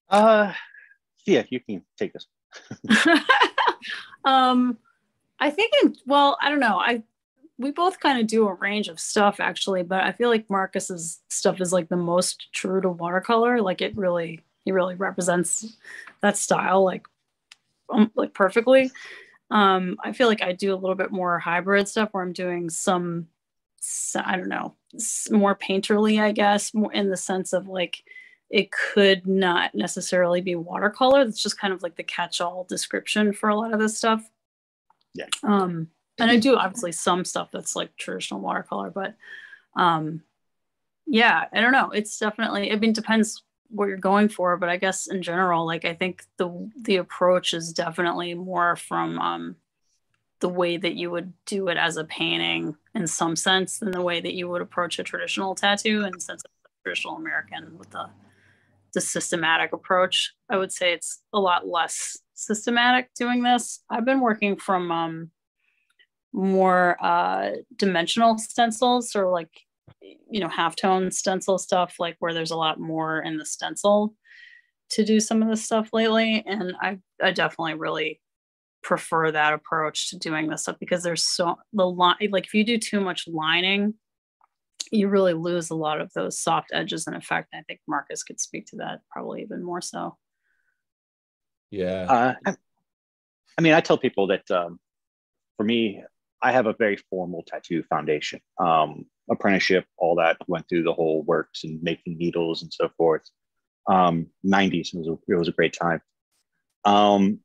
[0.09, 0.51] Uh,
[1.27, 2.25] yeah, you can take this.
[4.25, 4.79] um,
[5.39, 6.79] I think, in, well, I don't know.
[6.79, 7.03] I
[7.59, 11.21] we both kind of do a range of stuff actually, but I feel like Marcus's
[11.29, 13.61] stuff is like the most true to watercolor.
[13.61, 15.77] Like it really, he really represents
[16.21, 17.07] that style like
[17.89, 18.91] um, like perfectly.
[19.51, 22.69] Um, I feel like I do a little bit more hybrid stuff where I'm doing
[22.71, 23.27] some,
[24.15, 24.73] I don't know,
[25.29, 28.03] more painterly, I guess, more in the sense of like
[28.49, 31.23] it could not necessarily be watercolor.
[31.23, 34.27] That's just kind of like the catch-all description for a lot of this stuff.
[35.13, 35.27] Yeah.
[35.43, 39.15] Um, and I do obviously some stuff that's like traditional watercolor, but
[39.75, 40.23] um,
[41.05, 41.91] yeah, I don't know.
[41.91, 42.71] It's definitely.
[42.71, 46.23] I mean, depends what you're going for, but I guess in general, like I think
[46.37, 49.55] the the approach is definitely more from um,
[50.39, 54.01] the way that you would do it as a painting in some sense than the
[54.01, 56.51] way that you would approach a traditional tattoo in the sense of
[56.83, 58.09] traditional American with the
[58.93, 60.33] the systematic approach.
[60.49, 63.83] I would say it's a lot less systematic doing this.
[63.89, 65.31] I've been working from um,
[66.31, 69.64] more uh, dimensional stencils or like
[70.01, 74.15] you know halftone stencil stuff like where there's a lot more in the stencil
[74.89, 76.43] to do some of this stuff lately.
[76.45, 78.21] And i i definitely really
[78.83, 82.63] prefer that approach to doing this stuff because there's so the line like if you
[82.63, 83.95] do too much lining
[84.91, 87.49] you really lose a lot of those soft edges and effect.
[87.53, 90.17] I think marcus could speak to that probably even more so.
[91.71, 92.35] Yeah.
[92.45, 92.53] Uh,
[93.57, 94.79] i mean i tell people that um,
[95.57, 96.03] for me
[96.41, 98.39] i have a very formal tattoo foundation.
[98.59, 103.29] Um, apprenticeship, all that went through the whole works and making needles and so forth.
[103.87, 106.01] Um, 90s was a, it was a great time.
[106.85, 107.39] Um,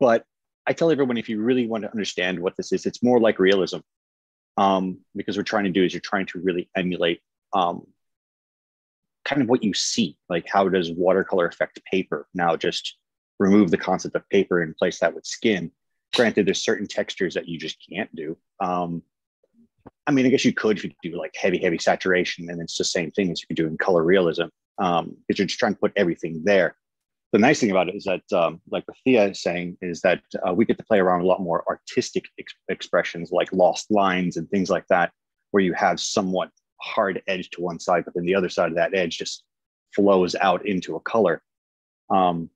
[0.00, 0.24] but
[0.66, 3.38] I tell everyone if you really want to understand what this is, it's more like
[3.38, 3.78] realism.
[4.58, 7.20] Um, because we're trying to do is you're trying to really emulate
[7.54, 7.86] um,
[9.24, 10.18] kind of what you see.
[10.28, 12.28] Like how does watercolor affect paper?
[12.34, 12.96] Now just
[13.38, 15.70] remove the concept of paper and place that with skin.
[16.14, 18.36] Granted, there's certain textures that you just can't do.
[18.60, 19.02] Um,
[20.06, 22.78] I mean, I guess you could if you do like heavy, heavy saturation, and it's
[22.78, 24.46] the same thing as you could do in color realism,
[24.78, 26.76] um, because you're just trying to put everything there.
[27.32, 30.20] The nice thing about it is that, um, like what Thea is saying, is that
[30.46, 34.36] uh, we get to play around a lot more artistic ex- expressions like lost lines
[34.36, 35.12] and things like that,
[35.50, 38.76] where you have somewhat hard edge to one side, but then the other side of
[38.76, 39.44] that edge just
[39.94, 41.42] flows out into a color.
[42.10, 42.50] Um,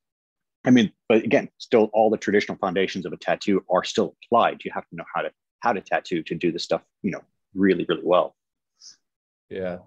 [0.67, 4.63] I mean, but again, still all the traditional foundations of a tattoo are still applied.
[4.65, 7.23] You have to know how to how to tattoo to do the stuff, you know,
[7.55, 8.37] really, really well.
[9.49, 9.79] Yeah.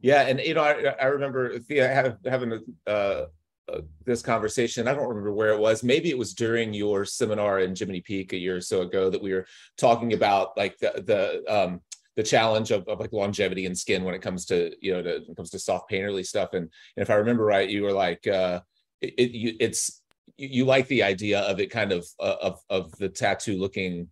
[0.00, 0.22] Yeah.
[0.22, 3.26] And, you know, I, I remember Thea having a, uh,
[3.70, 4.88] uh, this conversation.
[4.88, 5.82] I don't remember where it was.
[5.82, 9.20] Maybe it was during your seminar in Jiminy Peak a year or so ago that
[9.20, 11.80] we were talking about like the, the, um,
[12.16, 15.10] the challenge of, of like longevity and skin when it comes to, you know, to,
[15.10, 16.54] when it comes to soft painterly stuff.
[16.54, 16.62] And,
[16.96, 18.60] and if I remember right, you were like, uh,
[19.00, 20.00] it, it you, it's,
[20.36, 24.08] you, you like the idea of it kind of, uh, of, of the tattoo looking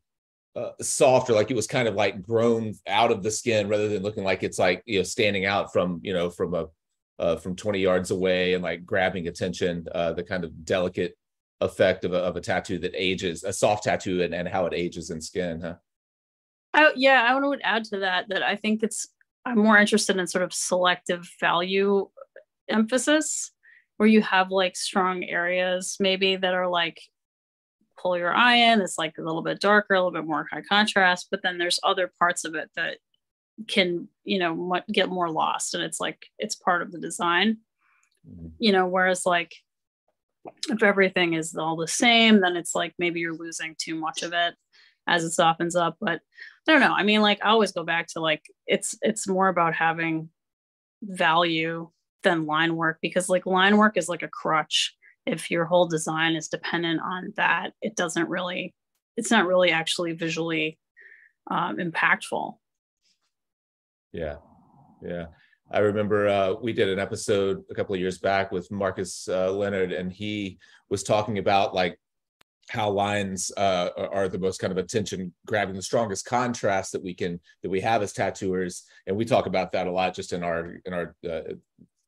[0.56, 4.02] uh, softer, like it was kind of like grown out of the skin rather than
[4.02, 6.66] looking like it's like you know standing out from you know from a
[7.18, 9.86] uh, from 20 yards away and like grabbing attention.
[9.94, 11.16] Uh, the kind of delicate
[11.60, 14.74] effect of a, of a tattoo that ages, a soft tattoo, and, and how it
[14.74, 15.60] ages in skin.
[15.60, 15.74] Huh?
[16.74, 19.08] I, yeah, I would add to that that I think it's
[19.44, 22.08] I'm more interested in sort of selective value
[22.68, 23.52] emphasis
[23.96, 27.00] where you have like strong areas maybe that are like
[28.00, 28.80] pull your eye in.
[28.80, 31.80] It's like a little bit darker, a little bit more high contrast, but then there's
[31.82, 32.98] other parts of it that
[33.68, 35.74] can, you know, get more lost.
[35.74, 37.58] And it's like, it's part of the design,
[38.28, 38.48] mm-hmm.
[38.58, 39.54] you know, whereas like,
[40.68, 44.32] if everything is all the same, then it's like maybe you're losing too much of
[44.32, 44.54] it
[45.06, 45.96] as it softens up.
[46.00, 46.20] But
[46.68, 46.94] I don't know.
[46.94, 50.30] I mean, like I always go back to like it's it's more about having
[51.02, 51.90] value
[52.22, 54.95] than line work because like line work is like a crutch
[55.26, 58.74] if your whole design is dependent on that, it doesn't really,
[59.16, 60.78] it's not really actually visually
[61.50, 62.54] um, impactful.
[64.12, 64.36] Yeah.
[65.02, 65.26] Yeah.
[65.70, 69.50] I remember uh, we did an episode a couple of years back with Marcus uh,
[69.50, 70.58] Leonard, and he
[70.88, 71.98] was talking about like
[72.68, 77.14] how lines uh, are the most kind of attention grabbing, the strongest contrast that we
[77.14, 80.44] can that we have as tattooers, and we talk about that a lot just in
[80.44, 81.54] our in our uh,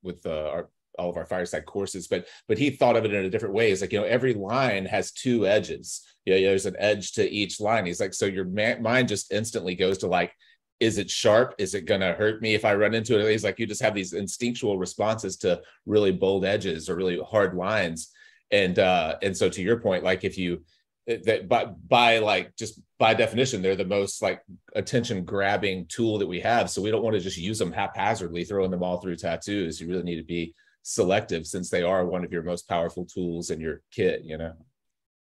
[0.03, 0.69] with uh, our
[0.99, 3.71] all of our fireside courses, but but he thought of it in a different way.
[3.71, 6.05] It's like, you know, every line has two edges.
[6.25, 7.87] You know, there's an edge to each line.
[7.87, 10.33] He's like, so your mind just instantly goes to like,
[10.81, 11.55] is it sharp?
[11.59, 13.31] Is it gonna hurt me if I run into it?
[13.31, 17.55] He's like, you just have these instinctual responses to really bold edges or really hard
[17.55, 18.11] lines.
[18.51, 20.63] And uh, and so to your point, like if you
[21.09, 24.43] that by by like just by definition they're the most like
[24.75, 28.45] attention grabbing tool that we have so we don't want to just use them haphazardly
[28.45, 32.25] throwing them all through tattoos you really need to be selective since they are one
[32.25, 34.55] of your most powerful tools in your kit you know?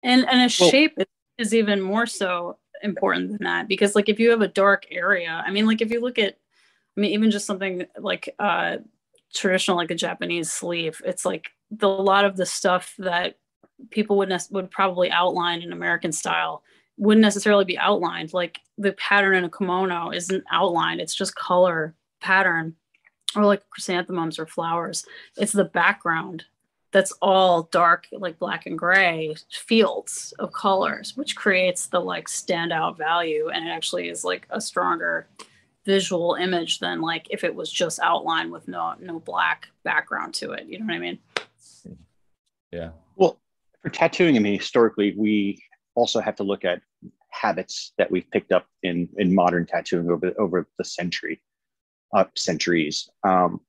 [0.03, 0.99] And and a well, shape
[1.39, 5.43] is even more so important than that because like if you have a dark area
[5.47, 6.37] i mean like if you look at
[6.97, 8.77] i mean even just something like uh
[9.35, 13.37] traditional like a japanese sleeve it's like the, a lot of the stuff that
[13.91, 16.63] people would ne- would probably outline in American style
[16.99, 18.33] wouldn't necessarily be outlined.
[18.33, 22.75] Like the pattern in a kimono isn't outlined; it's just color pattern,
[23.37, 25.05] or like chrysanthemums or flowers.
[25.37, 26.45] It's the background
[26.93, 32.97] that's all dark, like black and gray fields of colors, which creates the like standout
[32.97, 35.27] value, and it actually is like a stronger
[35.85, 40.53] visual image than like if it was just outlined with no no black background to
[40.53, 40.67] it.
[40.67, 41.19] You know what I mean?
[42.73, 42.91] Yeah.
[43.17, 43.39] Well,
[43.83, 45.63] for tattooing, I mean, historically, we
[45.95, 46.83] also have to look at
[47.31, 51.41] habits that we've picked up in in modern tattooing over over the century,
[52.17, 53.09] uh, centuries.
[53.23, 53.61] Um,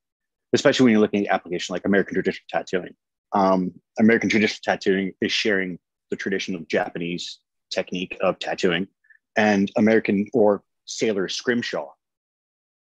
[0.52, 2.94] especially when you're looking at application like American traditional tattooing.
[3.32, 5.78] Um, American traditional tattooing is sharing
[6.10, 7.40] the traditional Japanese
[7.70, 8.88] technique of tattooing,
[9.36, 11.90] and American or sailor scrimshaw,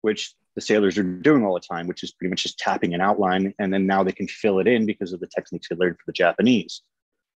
[0.01, 3.01] which the sailors are doing all the time, which is pretty much just tapping an
[3.01, 5.97] outline, and then now they can fill it in because of the techniques they learned
[5.97, 6.82] for the Japanese.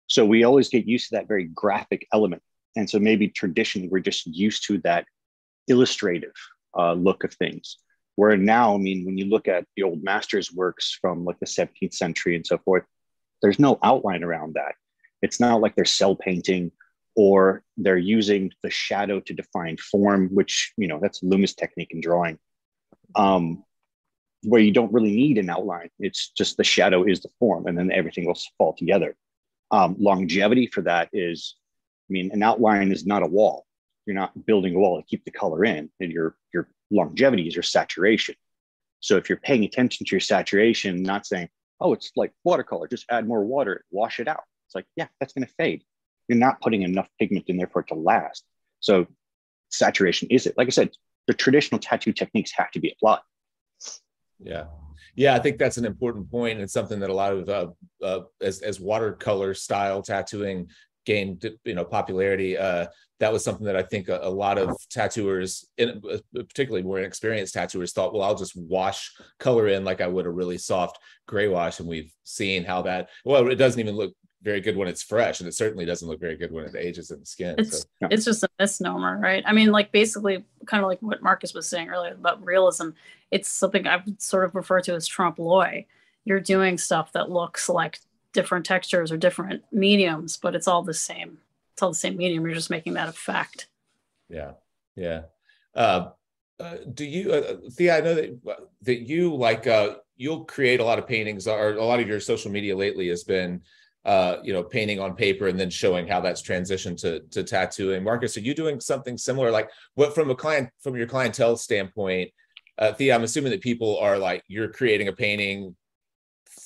[0.07, 2.41] So we always get used to that very graphic element.
[2.75, 5.05] And so maybe traditionally we're just used to that
[5.67, 6.33] illustrative
[6.77, 7.77] uh, look of things.
[8.19, 11.45] Where now, I mean, when you look at the old masters' works from like the
[11.45, 12.83] 17th century and so forth,
[13.41, 14.75] there's no outline around that.
[15.21, 16.73] It's not like they're cell painting
[17.15, 22.01] or they're using the shadow to define form, which, you know, that's Loomis technique in
[22.01, 22.37] drawing,
[23.15, 23.63] um,
[24.43, 25.89] where you don't really need an outline.
[25.97, 29.15] It's just the shadow is the form and then everything will fall together.
[29.71, 31.55] Um, longevity for that is,
[32.09, 33.65] I mean, an outline is not a wall.
[34.05, 35.89] You're not building a wall to keep the color in.
[36.01, 38.35] And your your longevity is your saturation.
[38.99, 43.05] So if you're paying attention to your saturation, not saying, "Oh, it's like watercolor, just
[43.09, 45.83] add more water, wash it out." It's like, yeah, that's going to fade.
[46.27, 48.43] You're not putting enough pigment in there for it to last.
[48.81, 49.07] So
[49.69, 50.55] saturation is it.
[50.57, 50.91] Like I said,
[51.27, 53.21] the traditional tattoo techniques have to be applied.
[54.39, 54.65] Yeah.
[55.15, 56.59] Yeah, I think that's an important point.
[56.59, 57.67] It's something that a lot of uh,
[58.03, 60.67] uh, as as watercolor style tattooing
[61.09, 62.55] gained you know popularity.
[62.55, 62.85] Uh,
[63.19, 66.01] that was something that I think a, a lot of tattooers, in,
[66.33, 70.29] particularly more inexperienced tattooers, thought, well, I'll just wash color in like I would a
[70.29, 73.09] really soft gray wash, and we've seen how that.
[73.25, 76.19] Well, it doesn't even look very good when it's fresh, and it certainly doesn't look
[76.19, 77.55] very good when it ages in the skin.
[77.57, 78.07] It's so.
[78.11, 79.43] it's just a misnomer, right?
[79.47, 82.89] I mean, like basically, kind of like what Marcus was saying earlier about realism.
[83.31, 85.83] It's something I would sort of refer to as trompe l'oeil.
[86.23, 87.99] You're doing stuff that looks like
[88.33, 91.39] different textures or different mediums, but it's all the same.
[91.73, 92.45] It's all the same medium.
[92.45, 93.67] You're just making that effect.
[94.29, 94.51] Yeah,
[94.95, 95.23] yeah.
[95.75, 96.09] Uh,
[96.59, 97.97] uh, do you, uh, Thea?
[97.97, 98.39] I know that
[98.81, 102.19] that you like uh, you'll create a lot of paintings, or a lot of your
[102.19, 103.61] social media lately has been
[104.05, 108.03] uh, you know, painting on paper and then showing how that's transitioned to to tattooing.
[108.03, 109.51] Marcus, are you doing something similar?
[109.51, 112.31] Like what from a client from your clientele standpoint,
[112.77, 115.75] uh, Thea, I'm assuming that people are like you're creating a painting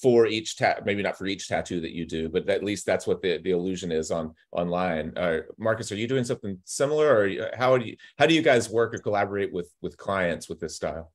[0.01, 3.05] for each tat, maybe not for each tattoo that you do, but at least that's
[3.07, 5.13] what the, the illusion is on online.
[5.17, 8.69] Uh, Marcus, are you doing something similar, or how do you how do you guys
[8.69, 11.11] work or collaborate with with clients with this style?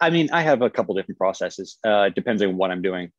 [0.00, 1.78] I mean, I have a couple different processes.
[1.84, 3.10] Uh, depends on what I'm doing.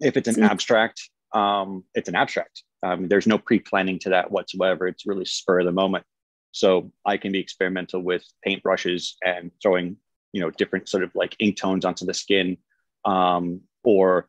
[0.00, 2.64] If it's an abstract, um, it's an abstract.
[2.82, 4.88] Um, there's no pre-planning to that whatsoever.
[4.88, 6.04] It's really spur of the moment.
[6.50, 9.96] So I can be experimental with paint brushes and throwing,
[10.32, 12.58] you know, different sort of like ink tones onto the skin,
[13.04, 14.28] um, or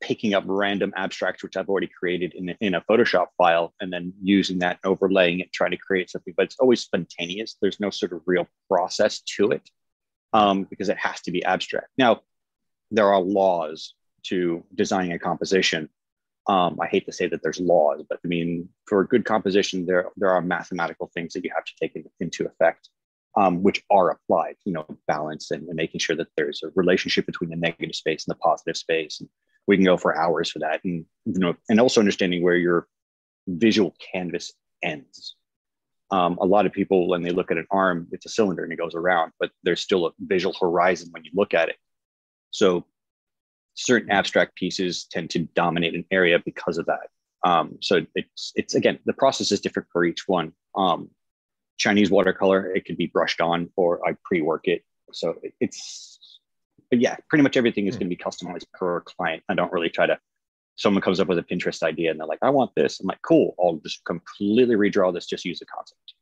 [0.00, 4.12] picking up random abstracts which I've already created in, in a Photoshop file and then
[4.22, 6.34] using that, overlaying it, trying to create something.
[6.36, 7.56] But it's always spontaneous.
[7.60, 9.68] There's no sort of real process to it
[10.32, 11.88] um, because it has to be abstract.
[11.96, 12.20] Now,
[12.90, 13.94] there are laws
[14.24, 15.88] to designing a composition.
[16.48, 19.84] Um, I hate to say that there's laws, but I mean, for a good composition,
[19.84, 22.88] there, there are mathematical things that you have to take in, into effect,
[23.36, 27.26] um, which are applied, you know, balance and, and, making sure that there's a relationship
[27.26, 29.20] between the negative space and the positive space.
[29.20, 29.28] And
[29.66, 30.82] we can go for hours for that.
[30.84, 32.88] And, you know, and also understanding where your
[33.46, 34.52] visual canvas
[34.82, 35.36] ends.
[36.10, 38.72] Um, a lot of people, when they look at an arm, it's a cylinder and
[38.72, 41.76] it goes around, but there's still a visual horizon when you look at it.
[42.50, 42.86] So
[43.74, 47.08] certain abstract pieces tend to dominate an area because of that.
[47.44, 50.52] Um, so it's it's again the process is different for each one.
[50.74, 51.10] Um,
[51.78, 54.84] Chinese watercolor it can be brushed on or I pre-work it.
[55.12, 56.18] So it's
[56.90, 58.00] but yeah, pretty much everything is hmm.
[58.00, 59.42] going to be customized per client.
[59.48, 60.18] I don't really try to.
[60.76, 63.22] Someone comes up with a Pinterest idea and they're like, "I want this." I'm like,
[63.22, 65.26] "Cool, I'll just completely redraw this.
[65.26, 66.14] Just use the concept."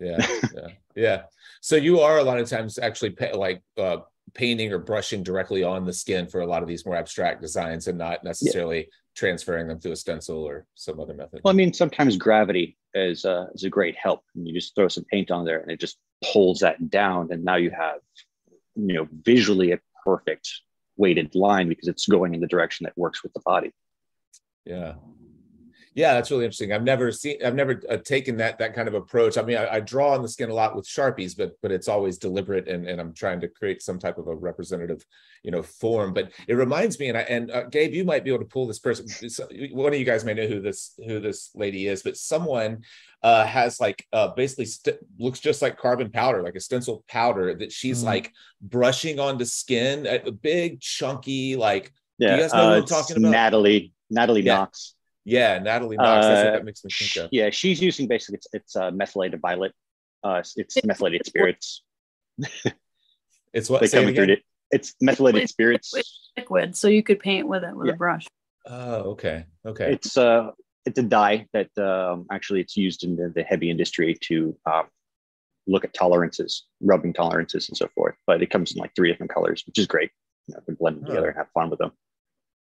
[0.00, 1.22] Yeah, yeah, yeah.
[1.60, 3.98] So you are a lot of times actually pay, like uh,
[4.34, 7.86] painting or brushing directly on the skin for a lot of these more abstract designs
[7.86, 8.84] and not necessarily yeah.
[9.14, 11.40] transferring them to a stencil or some other method.
[11.44, 14.22] Well, I mean, sometimes gravity is, uh, is a great help.
[14.34, 15.98] And you just throw some paint on there and it just
[16.32, 17.32] pulls that down.
[17.32, 18.00] And now you have,
[18.74, 20.48] you know, visually a perfect
[20.96, 23.72] weighted line because it's going in the direction that works with the body.
[24.64, 24.94] Yeah.
[25.94, 26.72] Yeah, that's really interesting.
[26.72, 29.36] I've never seen, I've never uh, taken that that kind of approach.
[29.36, 31.86] I mean, I, I, draw on the skin a lot with sharpies, but but it's
[31.86, 35.04] always deliberate, and, and I'm trying to create some type of a representative,
[35.42, 36.14] you know, form.
[36.14, 38.66] But it reminds me, and I, and uh, Gabe, you might be able to pull
[38.66, 39.06] this person.
[39.72, 42.84] One of you guys may know who this who this lady is, but someone
[43.22, 47.54] uh, has like uh, basically st- looks just like carbon powder, like a stencil powder
[47.54, 48.06] that she's mm.
[48.06, 48.32] like
[48.62, 51.92] brushing onto skin, a big chunky like.
[52.18, 53.30] Yeah, you guys know uh, what I'm talking about?
[53.30, 54.54] Natalie Natalie yeah.
[54.56, 54.94] Knox.
[55.24, 56.26] Yeah, Natalie Knox.
[56.26, 57.30] That's what uh, that makes me think of.
[57.32, 59.72] Yeah, she's using basically it's, it's uh, methylated violet.
[60.24, 61.82] Uh, it's methylated spirits.
[63.52, 64.42] it's what they come through it.
[64.70, 65.92] It's methylated it's spirits.
[66.36, 67.92] Liquid, so you could paint with it with yeah.
[67.92, 68.26] a brush.
[68.66, 69.92] Oh, okay, okay.
[69.92, 70.50] It's uh,
[70.86, 74.84] it's a dye that um, actually it's used in the, the heavy industry to um,
[75.66, 78.14] look at tolerances, rubbing tolerances, and so forth.
[78.26, 80.10] But it comes in like three different colors, which is great.
[80.48, 81.08] You know, we blend them oh.
[81.08, 81.92] together and have fun with them.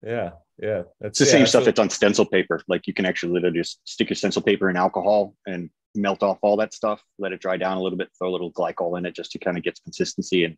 [0.03, 0.31] Yeah,
[0.61, 0.83] yeah.
[0.99, 2.61] That's it's the yeah, same stuff that's on stencil paper.
[2.67, 6.37] Like you can actually literally just stick your stencil paper in alcohol and melt off
[6.41, 9.05] all that stuff, let it dry down a little bit, throw a little glycol in
[9.05, 10.57] it just to kind of get consistency and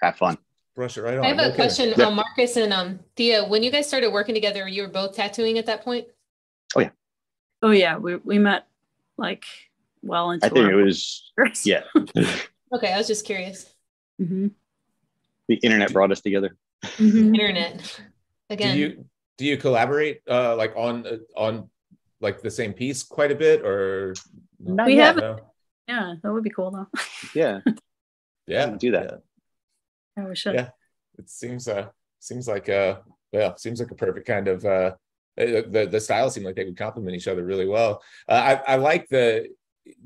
[0.00, 0.38] have fun.
[0.74, 1.24] Brush it right on.
[1.24, 1.54] I have a okay.
[1.56, 2.04] question, yeah.
[2.04, 3.44] um, Marcus and um, Thea.
[3.44, 6.06] When you guys started working together, you were both tattooing at that point.
[6.74, 6.90] Oh yeah.
[7.62, 8.66] Oh yeah, we we met
[9.16, 9.44] like
[10.02, 10.46] well into.
[10.46, 11.32] I think it was
[11.64, 11.84] yeah.
[12.74, 13.72] okay, I was just curious.
[14.20, 14.48] Mm-hmm.
[15.48, 16.56] The internet brought us together.
[16.84, 17.34] Mm-hmm.
[17.34, 18.00] Internet
[18.50, 18.76] again.
[18.76, 19.04] Do you
[19.38, 21.68] do you collaborate uh, like on uh, on
[22.20, 24.14] like the same piece quite a bit or?
[24.58, 25.16] Not we have.
[25.16, 25.38] No?
[25.88, 26.86] Yeah, that would be cool though.
[27.34, 27.60] Yeah.
[28.46, 28.66] yeah.
[28.66, 29.04] Do that.
[29.04, 29.16] Yeah.
[30.22, 30.28] yeah.
[30.28, 30.54] we should.
[30.54, 30.70] Yeah.
[31.18, 32.96] It seems uh seems like uh
[33.32, 34.92] yeah seems like a perfect kind of uh
[35.36, 38.02] the the styles seem like they would complement each other really well.
[38.28, 39.48] Uh, I I like the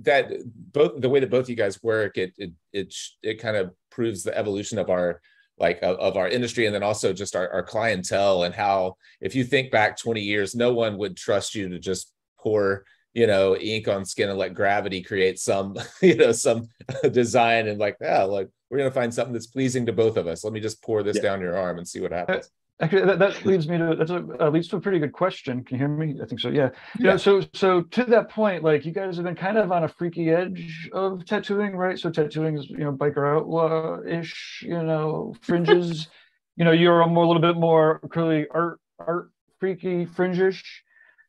[0.02, 0.30] that
[0.72, 4.22] both the way that both you guys work it it it it kind of proves
[4.22, 5.20] the evolution of our
[5.60, 9.34] like of, of, our industry and then also just our, our clientele and how if
[9.34, 13.56] you think back 20 years no one would trust you to just pour you know
[13.56, 16.66] ink on skin and let gravity create some you know some
[17.12, 20.42] design and like yeah like we're gonna find something that's pleasing to both of us
[20.42, 21.22] let me just pour this yeah.
[21.22, 22.50] down your arm and see what happens
[22.80, 25.62] Actually, that, that leads me to that's a uh, leads to a pretty good question.
[25.64, 26.16] Can you hear me?
[26.22, 26.48] I think so.
[26.48, 26.70] Yeah.
[26.98, 27.16] Yeah.
[27.16, 30.30] so so to that point, like you guys have been kind of on a freaky
[30.30, 31.98] edge of tattooing, right?
[31.98, 36.08] So tattooing is you know biker outlaw ish, you know fringes.
[36.56, 40.62] you know you're a more a little bit more clearly art art freaky fringish.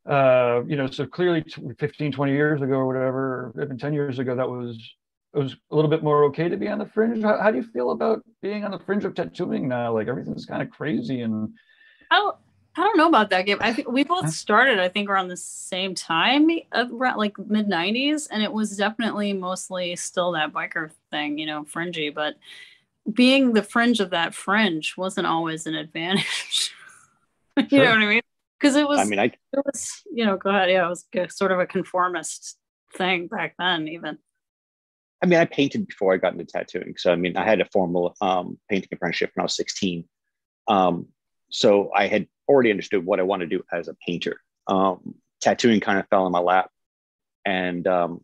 [0.09, 1.45] Uh, you know, so clearly
[1.77, 4.75] 15, 20 years ago or whatever, even 10 years ago, that was
[5.33, 7.23] it was a little bit more okay to be on the fringe.
[7.23, 9.93] How, how do you feel about being on the fringe of tattooing now?
[9.93, 11.49] Like everything's kind of crazy and.
[12.09, 12.35] I don't,
[12.75, 13.59] I don't know about that, Gabe.
[13.61, 17.67] I think we both started, I think, around the same time, uh, around like mid
[17.67, 18.27] 90s.
[18.31, 22.09] And it was definitely mostly still that biker thing, you know, fringy.
[22.09, 22.35] But
[23.11, 26.73] being the fringe of that fringe wasn't always an advantage.
[27.57, 27.83] you sure.
[27.83, 28.21] know what I mean?
[28.59, 30.69] Because it was, I mean, I, it was, you know, go ahead.
[30.69, 32.57] Yeah, it was uh, sort of a conformist
[32.95, 34.17] thing back then, even.
[35.21, 36.95] I mean, I painted before I got into tattooing.
[36.97, 40.05] So, I mean, I had a formal um, painting apprenticeship when I was 16.
[40.67, 41.07] Um,
[41.51, 44.39] so I had already understood what I want to do as a painter.
[44.67, 46.71] Um, tattooing kind of fell in my lap.
[47.45, 48.21] And um,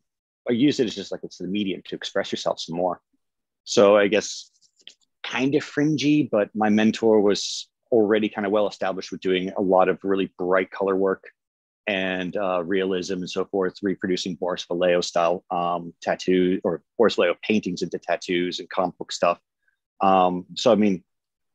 [0.49, 2.99] I used it as just like it's the medium to express yourself some more.
[3.63, 4.49] So I guess
[5.23, 9.61] kind of fringy, but my mentor was already kind of well established with doing a
[9.61, 11.25] lot of really bright color work
[11.87, 17.37] and uh, realism and so forth, reproducing Boris Vallejo style um, tattoo or Boris Vallejo
[17.41, 19.39] paintings into tattoos and comic book stuff.
[20.01, 21.03] Um, so, I mean,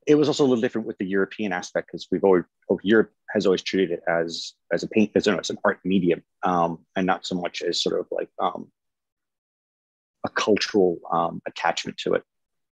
[0.07, 3.13] it was also a little different with the European aspect because we've always oh, Europe
[3.31, 7.07] has always treated it as as a paint as, as an art medium um, and
[7.07, 8.69] not so much as sort of like um,
[10.25, 12.25] a cultural um, attachment to it.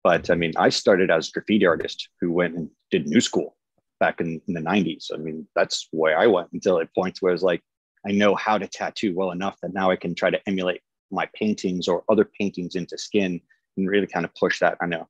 [0.02, 3.56] But I mean, I started as a graffiti artist who went and did new school
[4.00, 5.06] back in, in the 90s.
[5.14, 7.62] I mean, that's where I went until it points where it's like,
[8.06, 10.80] I know how to tattoo well enough that now I can try to emulate
[11.10, 13.40] my paintings or other paintings into skin
[13.76, 14.78] and really kind of push that.
[14.80, 15.06] I know.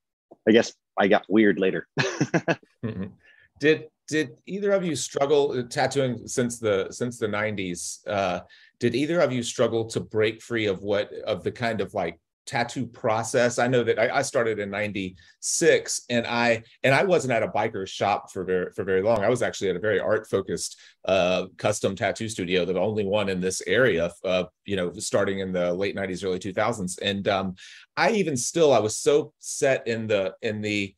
[0.48, 1.86] I guess I got weird later.
[2.00, 3.06] mm-hmm.
[3.60, 7.98] Did did either of you struggle uh, tattooing since the since the 90s?
[8.08, 8.40] Uh,
[8.80, 12.18] did either of you struggle to break free of what of the kind of like
[12.46, 13.58] tattoo process.
[13.58, 17.48] I know that I, I, started in '96, and I and I wasn't at a
[17.48, 19.22] biker shop for very for very long.
[19.22, 23.28] I was actually at a very art focused uh, custom tattoo studio, the only one
[23.28, 24.10] in this area.
[24.24, 27.54] Uh, you know, starting in the late '90s, early 2000s, and um,
[27.96, 30.94] I even still I was so set in the in the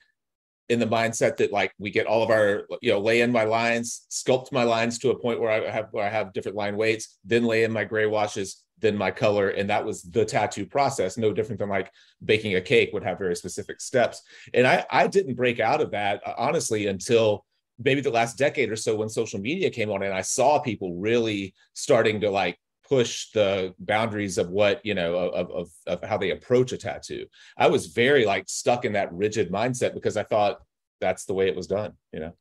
[0.68, 3.45] in the mindset that like we get all of our you know lay in my
[3.45, 6.76] lines sculpt my lines to a point where i have where i have different line
[6.76, 10.66] weights then lay in my gray washes than my color and that was the tattoo
[10.66, 11.91] process no different than like
[12.24, 14.22] baking a cake would have very specific steps.
[14.53, 17.47] And i i didn't break out of that uh, honestly until
[17.78, 20.95] maybe the last decade or so when social media came on and I saw people
[20.97, 22.59] really starting to like
[22.89, 27.26] push the boundaries of what you know of, of of how they approach a tattoo.
[27.57, 30.61] I was very like stuck in that rigid mindset because i thought
[31.01, 32.33] that's the way it was done you know?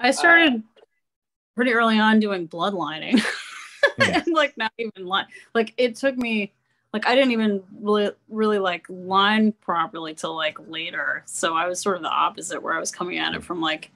[0.00, 0.62] I started
[1.54, 3.22] pretty early on doing bloodlining
[3.98, 4.02] hmm.
[4.14, 6.52] and like not even line like it took me
[6.92, 11.22] like i didn't even really really like line properly till like later.
[11.26, 13.90] So i was sort of the opposite where i was coming at it from like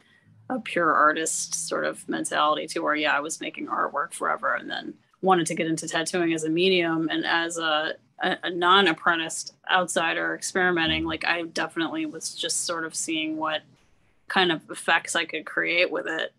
[0.51, 4.69] a pure artist sort of mentality to where yeah i was making artwork forever and
[4.69, 9.55] then wanted to get into tattooing as a medium and as a, a, a non-apprenticed
[9.71, 13.63] outsider experimenting like i definitely was just sort of seeing what
[14.29, 16.33] kind of effects i could create with it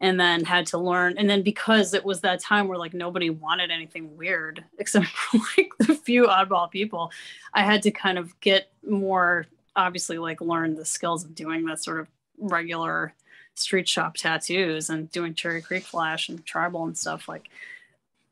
[0.00, 3.30] and then had to learn and then because it was that time where like nobody
[3.30, 7.10] wanted anything weird except for like the few oddball people
[7.54, 11.82] i had to kind of get more obviously like learn the skills of doing that
[11.82, 13.14] sort of regular
[13.54, 17.48] street shop tattoos and doing Cherry Creek Flash and tribal and stuff like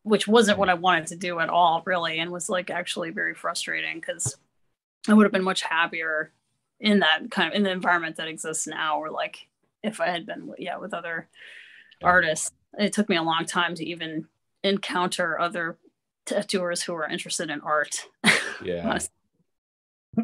[0.03, 3.35] which wasn't what I wanted to do at all really and was like actually very
[3.35, 4.37] frustrating because
[5.09, 6.31] I would have been much happier
[6.81, 9.49] in that kind of in the environment that exists now or like
[9.85, 11.29] if I had been yeah with other
[12.03, 12.51] artists.
[12.77, 14.27] It took me a long time to even
[14.65, 15.79] encounter other
[16.27, 18.07] tattooers who were interested in art.
[18.65, 18.99] Yeah.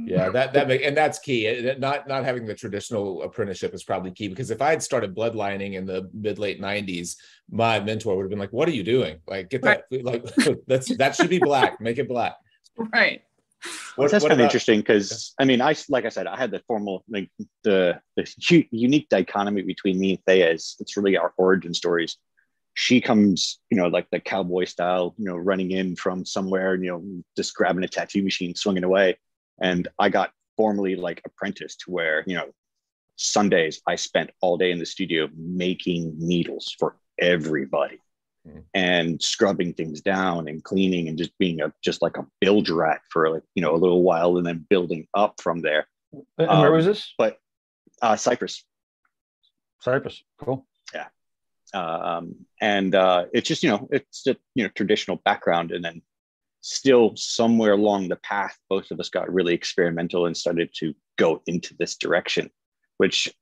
[0.06, 1.74] Yeah that that make and that's key.
[1.78, 5.74] Not not having the traditional apprenticeship is probably key because if i had started bloodlining
[5.74, 7.16] in the mid late 90s
[7.50, 9.18] my mentor would have been like what are you doing?
[9.26, 10.04] Like get that right.
[10.04, 10.24] like
[10.68, 11.80] that's that should be black.
[11.80, 12.36] Make it black.
[12.92, 13.22] Right
[13.96, 16.60] what, that's kind of interesting because I mean, I like I said, I had the
[16.66, 17.30] formal like
[17.64, 22.16] the the unique dichotomy between me and Thea is it's really our origin stories.
[22.74, 26.90] She comes, you know, like the cowboy style, you know, running in from somewhere, you
[26.90, 29.18] know, just grabbing a tattoo machine, swinging away.
[29.60, 32.50] And I got formally like apprenticed where, you know,
[33.16, 38.00] Sundays I spent all day in the studio making needles for everybody
[38.50, 38.64] mm.
[38.74, 43.00] and scrubbing things down and cleaning and just being a just like a build rat
[43.10, 45.86] for like, you know, a little while and then building up from there.
[46.38, 47.14] And um, where was this?
[47.16, 47.38] But
[48.02, 48.64] uh Cyprus.
[49.80, 50.22] Cyprus.
[50.38, 50.66] Cool.
[50.94, 51.06] Yeah.
[51.72, 56.02] Um, and uh, it's just you know it's a you know traditional background and then
[56.62, 61.42] still somewhere along the path, both of us got really experimental and started to go
[61.46, 62.50] into this direction,
[62.98, 63.32] which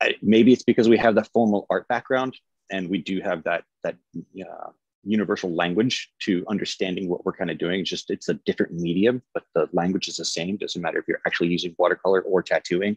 [0.00, 2.36] I, maybe it's because we have the formal art background
[2.70, 3.96] and we do have that that
[4.40, 4.70] uh,
[5.04, 7.80] universal language to understanding what we're kind of doing.
[7.80, 10.56] It's just it's a different medium, but the language is the same.
[10.56, 12.96] Doesn't matter if you're actually using watercolor or tattooing,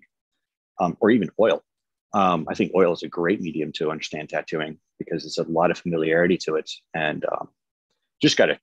[0.80, 1.64] um, or even oil.
[2.14, 5.72] Um, I think oil is a great medium to understand tattooing because it's a lot
[5.72, 7.50] of familiarity to it, and um,
[8.22, 8.60] just got to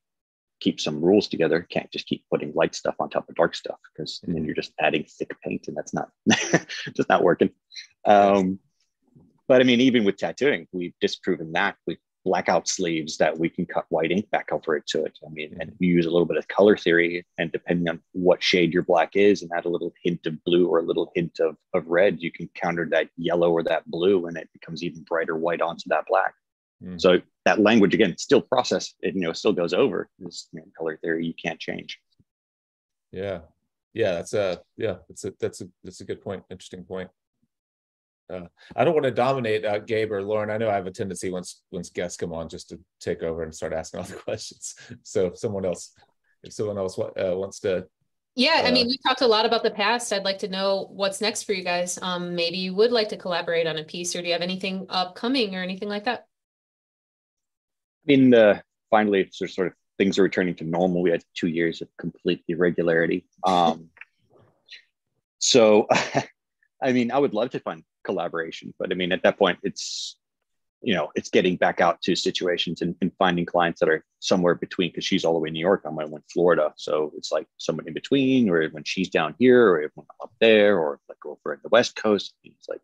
[0.59, 1.65] keep some rules together.
[1.69, 4.73] Can't just keep putting light stuff on top of dark stuff because then you're just
[4.79, 6.09] adding thick paint and that's not
[6.95, 7.49] just not working.
[8.05, 8.59] Um,
[9.49, 13.65] but I mean, even with tattooing, we've disproven that with blackout sleeves that we can
[13.65, 15.17] cut white ink back over it to it.
[15.25, 18.43] I mean, and we use a little bit of color theory and depending on what
[18.43, 21.39] shade your black is and add a little hint of blue or a little hint
[21.39, 25.01] of, of red, you can counter that yellow or that blue and it becomes even
[25.03, 26.35] brighter white onto that black.
[26.83, 27.01] Mm.
[27.01, 30.09] So that language again, still process, it you know, still goes over.
[30.19, 31.99] This you know, color theory you can't change.
[33.11, 33.39] Yeah,
[33.93, 36.43] yeah, that's a yeah, that's a that's a that's a good point.
[36.51, 37.09] Interesting point.
[38.29, 40.51] Uh, I don't want to dominate uh, Gabe or Lauren.
[40.51, 43.43] I know I have a tendency once once guests come on just to take over
[43.43, 44.75] and start asking all the questions.
[45.03, 45.93] So if someone else,
[46.43, 47.87] if someone else uh, wants to
[48.35, 50.13] yeah, I mean, uh, we talked a lot about the past.
[50.13, 51.99] I'd like to know what's next for you guys.
[52.01, 54.85] Um, maybe you would like to collaborate on a piece, or do you have anything
[54.87, 56.25] upcoming or anything like that?
[58.09, 61.01] in the finally sort of things are returning to normal.
[61.01, 63.25] We had two years of complete irregularity.
[63.45, 63.89] Um,
[65.39, 65.87] so,
[66.81, 70.17] I mean, I would love to find collaboration, but I mean, at that point, it's
[70.81, 74.55] you know, it's getting back out to situations and, and finding clients that are somewhere
[74.55, 74.89] between.
[74.89, 77.87] Because she's all the way in New York, I'm in Florida, so it's like someone
[77.87, 81.53] in between, or when she's down here, or when I'm up there, or like over
[81.53, 82.33] at the West Coast.
[82.43, 82.81] It's like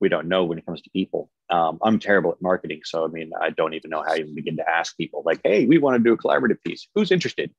[0.00, 1.30] we don't know when it comes to people.
[1.50, 4.34] Um, I'm terrible at marketing, so I mean, I don't even know how to even
[4.34, 6.88] begin to ask people like, "Hey, we want to do a collaborative piece.
[6.94, 7.52] Who's interested?"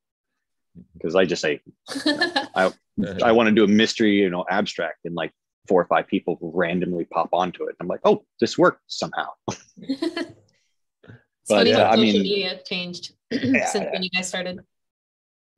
[0.94, 1.62] Because I just say,
[2.56, 2.72] I
[3.24, 5.32] I want to do a mystery, you know, abstract, and like
[5.68, 7.76] four or five people who randomly pop onto it.
[7.80, 9.28] I'm like, "Oh, this worked somehow."
[9.78, 10.02] it's
[11.02, 11.14] but,
[11.48, 14.60] funny uh, how social I mean, media changed yeah, since when you guys started.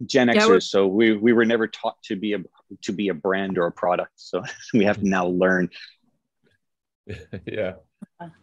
[0.06, 2.40] Gen Xers, so we we were never taught to be a
[2.84, 4.42] to be a brand or a product, so
[4.74, 5.70] we have to now learn
[7.46, 7.74] yeah.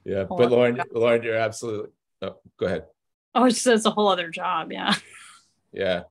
[0.04, 0.24] Yeah.
[0.24, 1.90] But Lauren, Lauren, you're absolutely
[2.22, 2.84] oh, go ahead.
[3.34, 4.72] Oh, it's just a whole other job.
[4.72, 4.94] Yeah.
[5.72, 6.02] Yeah.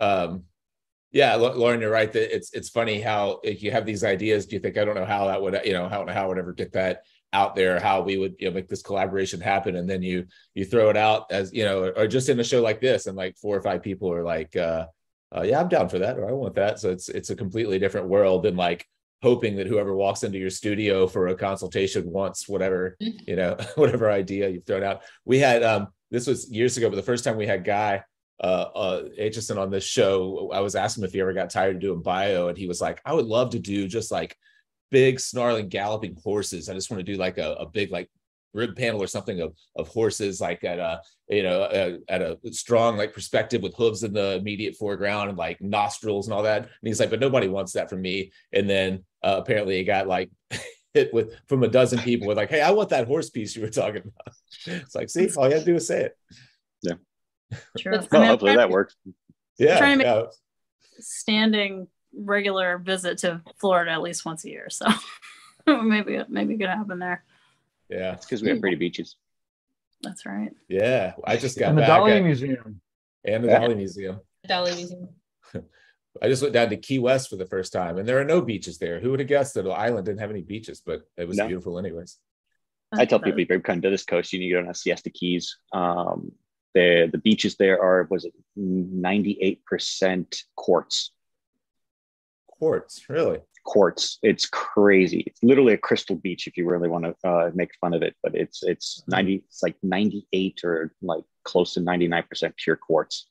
[0.00, 0.44] Um,
[1.12, 2.12] Yeah, Lauren, you're right.
[2.12, 4.96] That it's it's funny how if you have these ideas, do you think I don't
[4.96, 7.02] know how that would you know how how I would ever get that
[7.32, 10.64] out there, how we would you know make this collaboration happen, and then you you
[10.64, 13.36] throw it out as you know, or just in a show like this, and like
[13.36, 14.86] four or five people are like, uh,
[15.34, 16.80] uh, yeah, I'm down for that, or I want that.
[16.80, 18.86] So it's it's a completely different world than like
[19.22, 23.18] hoping that whoever walks into your studio for a consultation wants whatever mm-hmm.
[23.26, 25.02] you know whatever idea you've thrown out.
[25.24, 28.02] We had um this was years ago, but the first time we had Guy
[28.40, 31.76] uh, uh Aitchison on this show, I was asking him if he ever got tired
[31.76, 34.36] of doing bio, and he was like, I would love to do just like
[34.90, 36.68] big snarling galloping horses.
[36.68, 38.10] I just want to do like a, a big like
[38.56, 42.38] rib panel or something of of horses like at a you know a, at a
[42.52, 46.62] strong like perspective with hooves in the immediate foreground and like nostrils and all that.
[46.62, 48.32] And he's like, but nobody wants that from me.
[48.52, 50.30] And then uh, apparently he got like
[50.94, 53.62] hit with from a dozen people with like, hey, I want that horse piece you
[53.62, 54.34] were talking about.
[54.82, 56.16] It's like, see, all you have to do is say it.
[56.82, 56.94] Yeah.
[57.78, 57.92] Sure.
[58.10, 58.96] well, hopefully that works.
[59.58, 59.78] Yeah.
[59.78, 60.22] Trying to make yeah.
[60.98, 64.68] standing regular visit to Florida at least once a year.
[64.70, 64.86] So
[65.66, 67.24] maybe maybe it could happen there.
[67.88, 69.16] Yeah, it's because we have pretty beaches.
[70.02, 70.52] That's right.
[70.68, 72.80] Yeah, I just got and the Dalí at, Museum
[73.24, 73.60] and the yeah.
[73.60, 74.20] Dalí Museum.
[74.48, 75.08] Dalí Museum.
[76.22, 78.40] I just went down to Key West for the first time, and there are no
[78.40, 79.00] beaches there.
[79.00, 80.82] Who would have guessed that the island didn't have any beaches?
[80.84, 81.46] But it was no.
[81.46, 82.18] beautiful, anyways.
[82.92, 85.10] I tell people if you come to this coast, you need to go on Siesta
[85.10, 85.58] Keys.
[85.72, 86.32] Um,
[86.76, 91.10] the the beaches there are was it ninety eight percent quartz
[92.58, 93.40] quartz, really?
[93.64, 94.18] Quartz.
[94.22, 95.24] It's crazy.
[95.26, 98.14] It's literally a crystal beach if you really want to uh, make fun of it.
[98.22, 99.10] But it's it's mm-hmm.
[99.10, 99.34] ninety.
[99.46, 103.26] It's like ninety eight or like close to ninety nine percent pure quartz.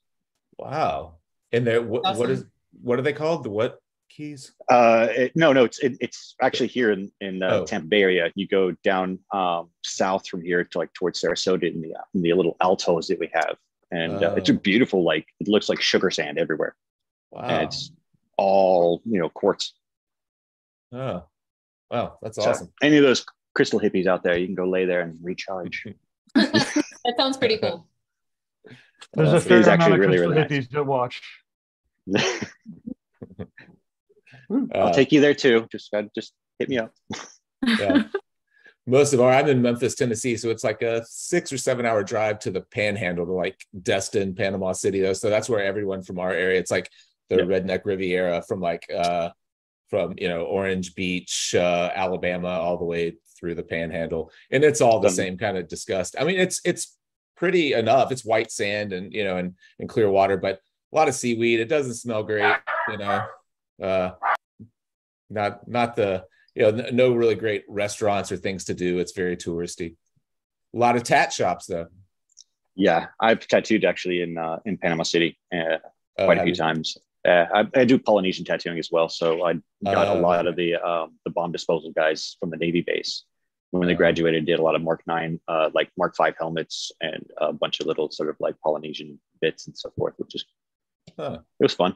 [0.58, 1.16] Wow.
[1.52, 2.20] And there, what, awesome.
[2.20, 2.46] what is
[2.82, 3.44] what are they called?
[3.44, 3.80] The what
[4.16, 4.54] keys?
[4.70, 5.66] Uh, it, no, no.
[5.66, 7.66] It's it, it's actually here in in the oh.
[7.66, 8.32] Tampa Bay area.
[8.36, 12.34] You go down um, south from here to like towards Sarasota in the in the
[12.34, 13.58] little altos that we have,
[13.92, 14.32] and oh.
[14.32, 16.76] uh, it's a beautiful like it looks like sugar sand everywhere.
[17.32, 17.42] Wow.
[17.42, 17.92] And it's
[18.38, 19.74] all you know quartz.
[20.92, 21.24] Oh,
[21.92, 22.72] wow, that's so awesome.
[22.82, 25.86] Any of those crystal hippies out there, you can go lay there and recharge.
[26.36, 27.88] that sounds pretty cool.
[29.14, 30.68] There's a fair amount of really, crystal really hippies nice.
[30.70, 31.22] to watch.
[34.50, 35.68] I'll uh, take you there too.
[35.72, 36.94] Just just hit me up.
[37.66, 38.04] yeah.
[38.88, 42.04] Most of our I'm in Memphis, Tennessee, so it's like a six or seven hour
[42.04, 45.02] drive to the Panhandle, to like Destin, Panama City.
[45.02, 46.60] Though, so that's where everyone from our area.
[46.60, 46.92] It's like
[47.30, 47.48] the yep.
[47.48, 49.30] redneck Riviera from like uh,
[49.90, 54.82] from you know Orange Beach, uh, Alabama, all the way through the Panhandle, and it's
[54.82, 56.16] all the um, same kind of disgust.
[56.20, 56.96] I mean, it's it's
[57.36, 58.12] pretty enough.
[58.12, 60.60] It's white sand and you know and and clear water, but
[60.94, 61.60] a lot of seaweed.
[61.60, 62.56] It doesn't smell great,
[62.90, 63.26] you know.
[63.82, 64.12] Uh,
[65.30, 69.00] not not the you know no really great restaurants or things to do.
[69.00, 69.96] It's very touristy.
[70.74, 71.88] A lot of tat shops though.
[72.76, 75.78] Yeah, I've tattooed actually in uh, in Panama City uh,
[76.18, 76.56] oh, quite uh, a few you?
[76.56, 76.98] times.
[77.26, 80.76] Uh, I, I, do Polynesian tattooing as well, so I got a lot of the
[80.76, 83.24] um, the bomb disposal guys from the Navy base
[83.72, 84.46] when they graduated.
[84.46, 87.88] Did a lot of Mark Nine, uh, like Mark Five helmets, and a bunch of
[87.88, 90.46] little sort of like Polynesian bits and so forth, which is
[91.18, 91.40] huh.
[91.60, 91.96] it was fun.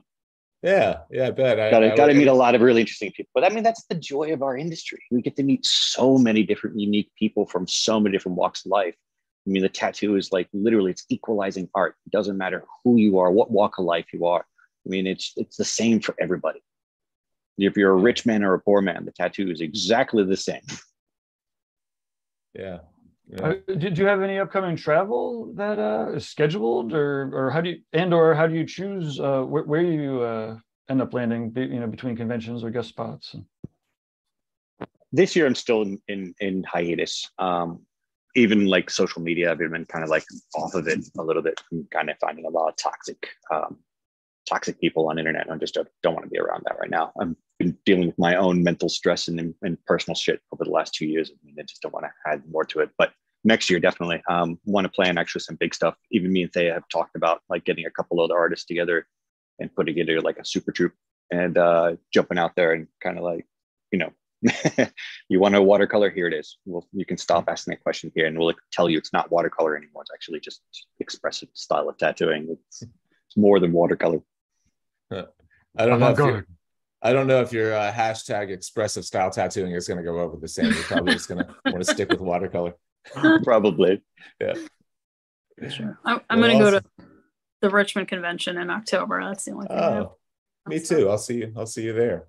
[0.62, 1.72] Yeah, yeah, I bet.
[1.72, 3.32] got to, got to meet a lot of really interesting people.
[3.34, 5.02] But I mean, that's the joy of our industry.
[5.10, 8.72] We get to meet so many different, unique people from so many different walks of
[8.72, 8.96] life.
[9.48, 11.96] I mean, the tattoo is like literally it's equalizing art.
[12.06, 14.46] It doesn't matter who you are, what walk of life you are.
[14.86, 16.62] I mean, it's it's the same for everybody.
[17.58, 20.62] If you're a rich man or a poor man, the tattoo is exactly the same.
[22.54, 22.80] Yeah.
[23.30, 23.42] Yeah.
[23.42, 27.70] Uh, did you have any upcoming travel that uh, is scheduled, or or how do
[27.70, 30.58] you and or how do you choose uh, where, where you uh,
[30.90, 31.54] end up landing?
[31.56, 33.36] You know, between conventions or guest spots.
[35.12, 37.30] This year, I'm still in in, in hiatus.
[37.38, 37.82] Um,
[38.36, 40.26] even like social media, I've been kind of like
[40.56, 41.62] off of it a little bit.
[41.72, 43.78] I'm kind of finding a lot of toxic um,
[44.48, 45.52] toxic people on internet.
[45.52, 47.12] I just don't, don't want to be around that right now.
[47.20, 50.94] I'm been dealing with my own mental stress and, and personal shit over the last
[50.94, 51.30] two years.
[51.30, 52.90] I mean, I just don't want to add more to it.
[52.98, 53.12] But
[53.44, 55.96] next year, definitely um, want to plan actually some big stuff.
[56.12, 59.06] Even me and Thea have talked about like getting a couple other artists together
[59.60, 60.94] and putting together like a super troop
[61.32, 63.46] and uh, jumping out there and kind of like,
[63.92, 64.12] you know,
[65.30, 66.10] you want a watercolor?
[66.10, 66.58] Here it is.
[66.66, 69.76] Well, you can stop asking that question here, and we'll tell you it's not watercolor
[69.76, 70.04] anymore.
[70.04, 70.62] It's actually just
[71.02, 72.48] expressive style of tattooing.
[72.50, 74.22] It's, it's more than watercolor.
[75.78, 76.12] I don't know.
[76.12, 76.46] If
[77.02, 80.38] I don't know if your uh, hashtag expressive style tattooing is going to go over
[80.38, 80.72] the same.
[80.74, 82.76] You're probably just going to want to stick with watercolor.
[83.44, 84.02] probably.
[84.40, 84.56] Yeah.
[85.70, 86.00] Sure.
[86.04, 86.86] I'm, I'm well, going to go to
[87.62, 89.24] the Richmond convention in October.
[89.24, 89.78] That's the only thing.
[89.78, 90.18] Oh,
[90.68, 91.10] me too.
[91.10, 91.54] I'll see you.
[91.56, 92.28] I'll see you there.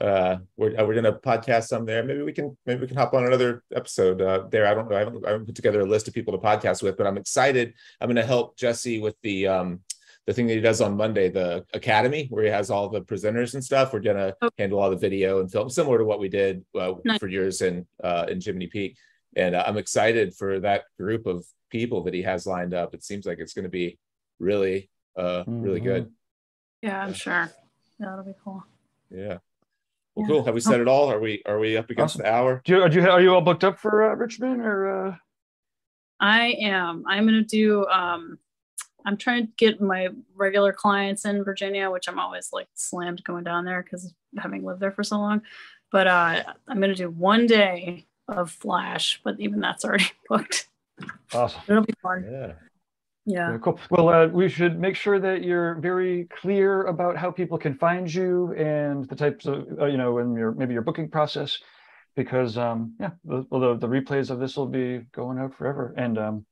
[0.00, 2.02] Uh, we're uh, we're gonna podcast some there.
[2.02, 4.66] Maybe we can maybe we can hop on another episode uh, there.
[4.66, 4.96] I don't know.
[4.96, 7.18] I haven't, I haven't put together a list of people to podcast with, but I'm
[7.18, 7.74] excited.
[8.00, 9.80] I'm gonna help Jesse with the um
[10.26, 13.54] the thing that he does on Monday, the academy, where he has all the presenters
[13.54, 13.92] and stuff.
[13.92, 14.50] We're gonna Oh.
[14.58, 17.18] handle all the video and film, similar to what we did uh, Nice.
[17.18, 18.96] for years in uh, in Jiminy Peak.
[19.36, 22.94] And uh, I'm excited for that group of people that he has lined up.
[22.94, 23.98] It seems like it's going to be
[24.38, 25.84] really, uh, really Mhm.
[25.84, 26.12] good.
[26.82, 27.50] Yeah, I'm sure.
[27.98, 28.62] Yeah, that'll be cool.
[29.10, 29.38] Yeah.
[30.14, 30.26] Well, Yeah.
[30.26, 30.44] cool.
[30.44, 31.10] Have we said it all?
[31.10, 32.24] Are we are we up against Awesome.
[32.26, 32.60] the hour?
[32.64, 35.06] Do you, are you, are you all booked up for uh, Richmond or?
[35.08, 35.16] Uh...
[36.20, 37.02] I am.
[37.08, 37.86] I'm gonna do.
[37.86, 38.38] Um,
[39.04, 43.44] I'm trying to get my regular clients in Virginia, which I'm always like slammed going
[43.44, 45.42] down there because having lived there for so long.
[45.90, 50.68] But uh, I'm gonna do one day of Flash, but even that's already booked.
[51.32, 51.60] Awesome.
[51.68, 52.26] It'll be fun.
[52.30, 52.52] Yeah.
[53.24, 53.56] Yeah.
[53.62, 53.78] Cool.
[53.90, 58.12] Well, uh, we should make sure that you're very clear about how people can find
[58.12, 61.58] you and the types of, uh, you know, and your maybe your booking process,
[62.16, 65.94] because um, yeah, the, well, the, the replays of this will be going out forever,
[65.96, 66.46] and um,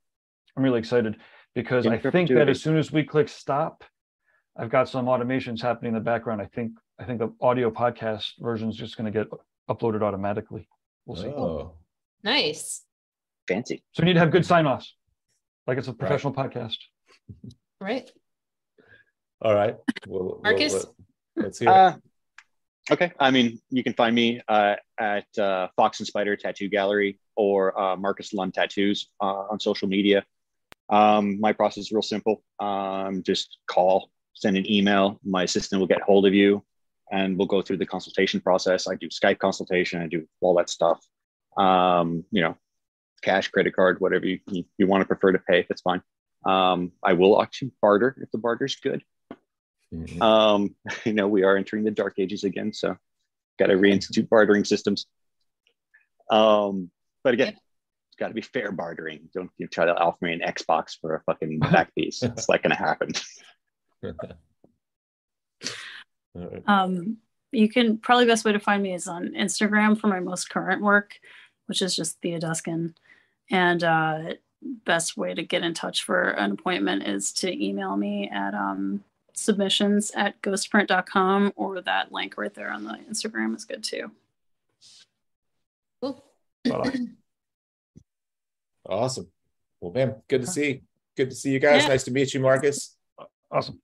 [0.56, 1.16] I'm really excited
[1.54, 3.84] because In I think that as soon as we click stop,
[4.56, 6.40] I've got some automations happening in the background.
[6.40, 9.28] I think I think the audio podcast version is just going to get
[9.68, 10.68] uploaded automatically.
[11.06, 11.28] We'll see.
[11.28, 11.72] Oh.
[12.22, 12.82] Nice.
[13.48, 13.82] Fancy.
[13.92, 14.94] So we need to have good sign offs,
[15.66, 16.76] like it's a professional podcast.
[17.80, 18.10] Right.
[19.40, 19.76] All right.
[20.06, 20.84] Well, Marcus?
[21.36, 21.70] let, us hear.
[21.70, 21.94] Uh,
[22.90, 23.12] okay.
[23.18, 27.78] I mean, you can find me uh, at uh, Fox and Spider Tattoo Gallery or
[27.80, 30.24] uh, Marcus Lund Tattoos uh, on social media.
[30.90, 32.42] Um, my process is real simple.
[32.58, 35.20] Um, just call, send an email.
[35.24, 36.64] My assistant will get hold of you,
[37.12, 38.88] and we'll go through the consultation process.
[38.88, 40.02] I do Skype consultation.
[40.02, 41.00] I do all that stuff.
[41.56, 42.56] Um, you know,
[43.22, 45.64] cash, credit card, whatever you, you, you want to prefer to pay.
[45.68, 46.02] That's fine.
[46.44, 49.02] Um, I will actually barter if the barter's good.
[49.94, 50.22] Mhm.
[50.22, 50.74] Um,
[51.04, 52.96] you know, we are entering the dark ages again, so
[53.58, 55.06] got to reinstitute bartering systems.
[56.30, 56.90] Um,
[57.22, 57.54] but again, Yep.
[57.56, 57.69] it's
[58.20, 59.28] got to be fair bartering.
[59.34, 62.22] Don't you try to offer me an Xbox for a fucking back piece.
[62.22, 63.12] It's not going to happen.
[64.04, 64.34] All right.
[66.64, 67.16] Um,
[67.50, 70.80] you can probably best way to find me is on Instagram for my most current
[70.80, 71.18] work,
[71.66, 72.94] which is just Thea Duskin.
[73.50, 78.30] And uh, best way to get in touch for an appointment is to email me
[78.32, 79.02] at um,
[79.32, 84.12] submissions at ghostprint.com or that link right there on the Instagram is good too.
[86.00, 86.24] Cool.
[86.66, 87.16] Spot on.
[88.88, 89.28] Awesome.
[89.80, 90.82] Well, man, good to see.
[91.16, 91.82] Good to see you guys.
[91.82, 91.88] Yeah.
[91.88, 92.96] Nice to meet you, Marcus.
[93.50, 93.80] Awesome.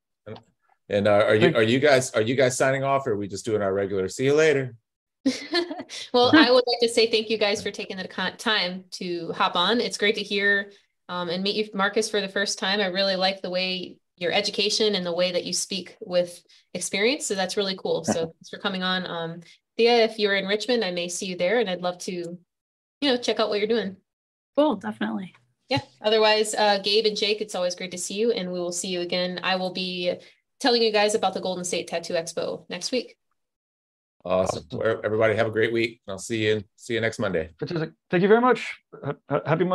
[0.89, 3.27] And uh, are you are you guys are you guys signing off, or are we
[3.27, 4.09] just doing our regular?
[4.09, 4.77] See you later.
[6.13, 9.57] well, I would like to say thank you guys for taking the time to hop
[9.57, 9.81] on.
[9.81, 10.71] It's great to hear
[11.09, 12.81] um, and meet you, Marcus, for the first time.
[12.81, 16.43] I really like the way your education and the way that you speak with
[16.75, 17.27] experience.
[17.27, 18.05] So that's really cool.
[18.05, 19.07] So thanks for coming on.
[19.07, 19.41] Um,
[19.77, 22.39] Thea, if you're in Richmond, I may see you there, and I'd love to, you
[23.03, 23.97] know, check out what you're doing.
[24.57, 25.35] Cool, definitely.
[25.69, 25.81] Yeah.
[26.01, 28.89] Otherwise, uh, Gabe and Jake, it's always great to see you, and we will see
[28.89, 29.41] you again.
[29.43, 30.15] I will be
[30.61, 33.17] telling you guys about the Golden State Tattoo Expo next week.
[34.25, 34.65] Awesome.
[34.73, 35.01] Awesome.
[35.05, 36.01] Everybody have a great week.
[36.09, 37.51] I'll see you see you next Monday.
[37.59, 37.93] Fantastic.
[38.11, 38.75] Thank you very much.
[39.05, 39.75] Ha- ha- Happy Monday.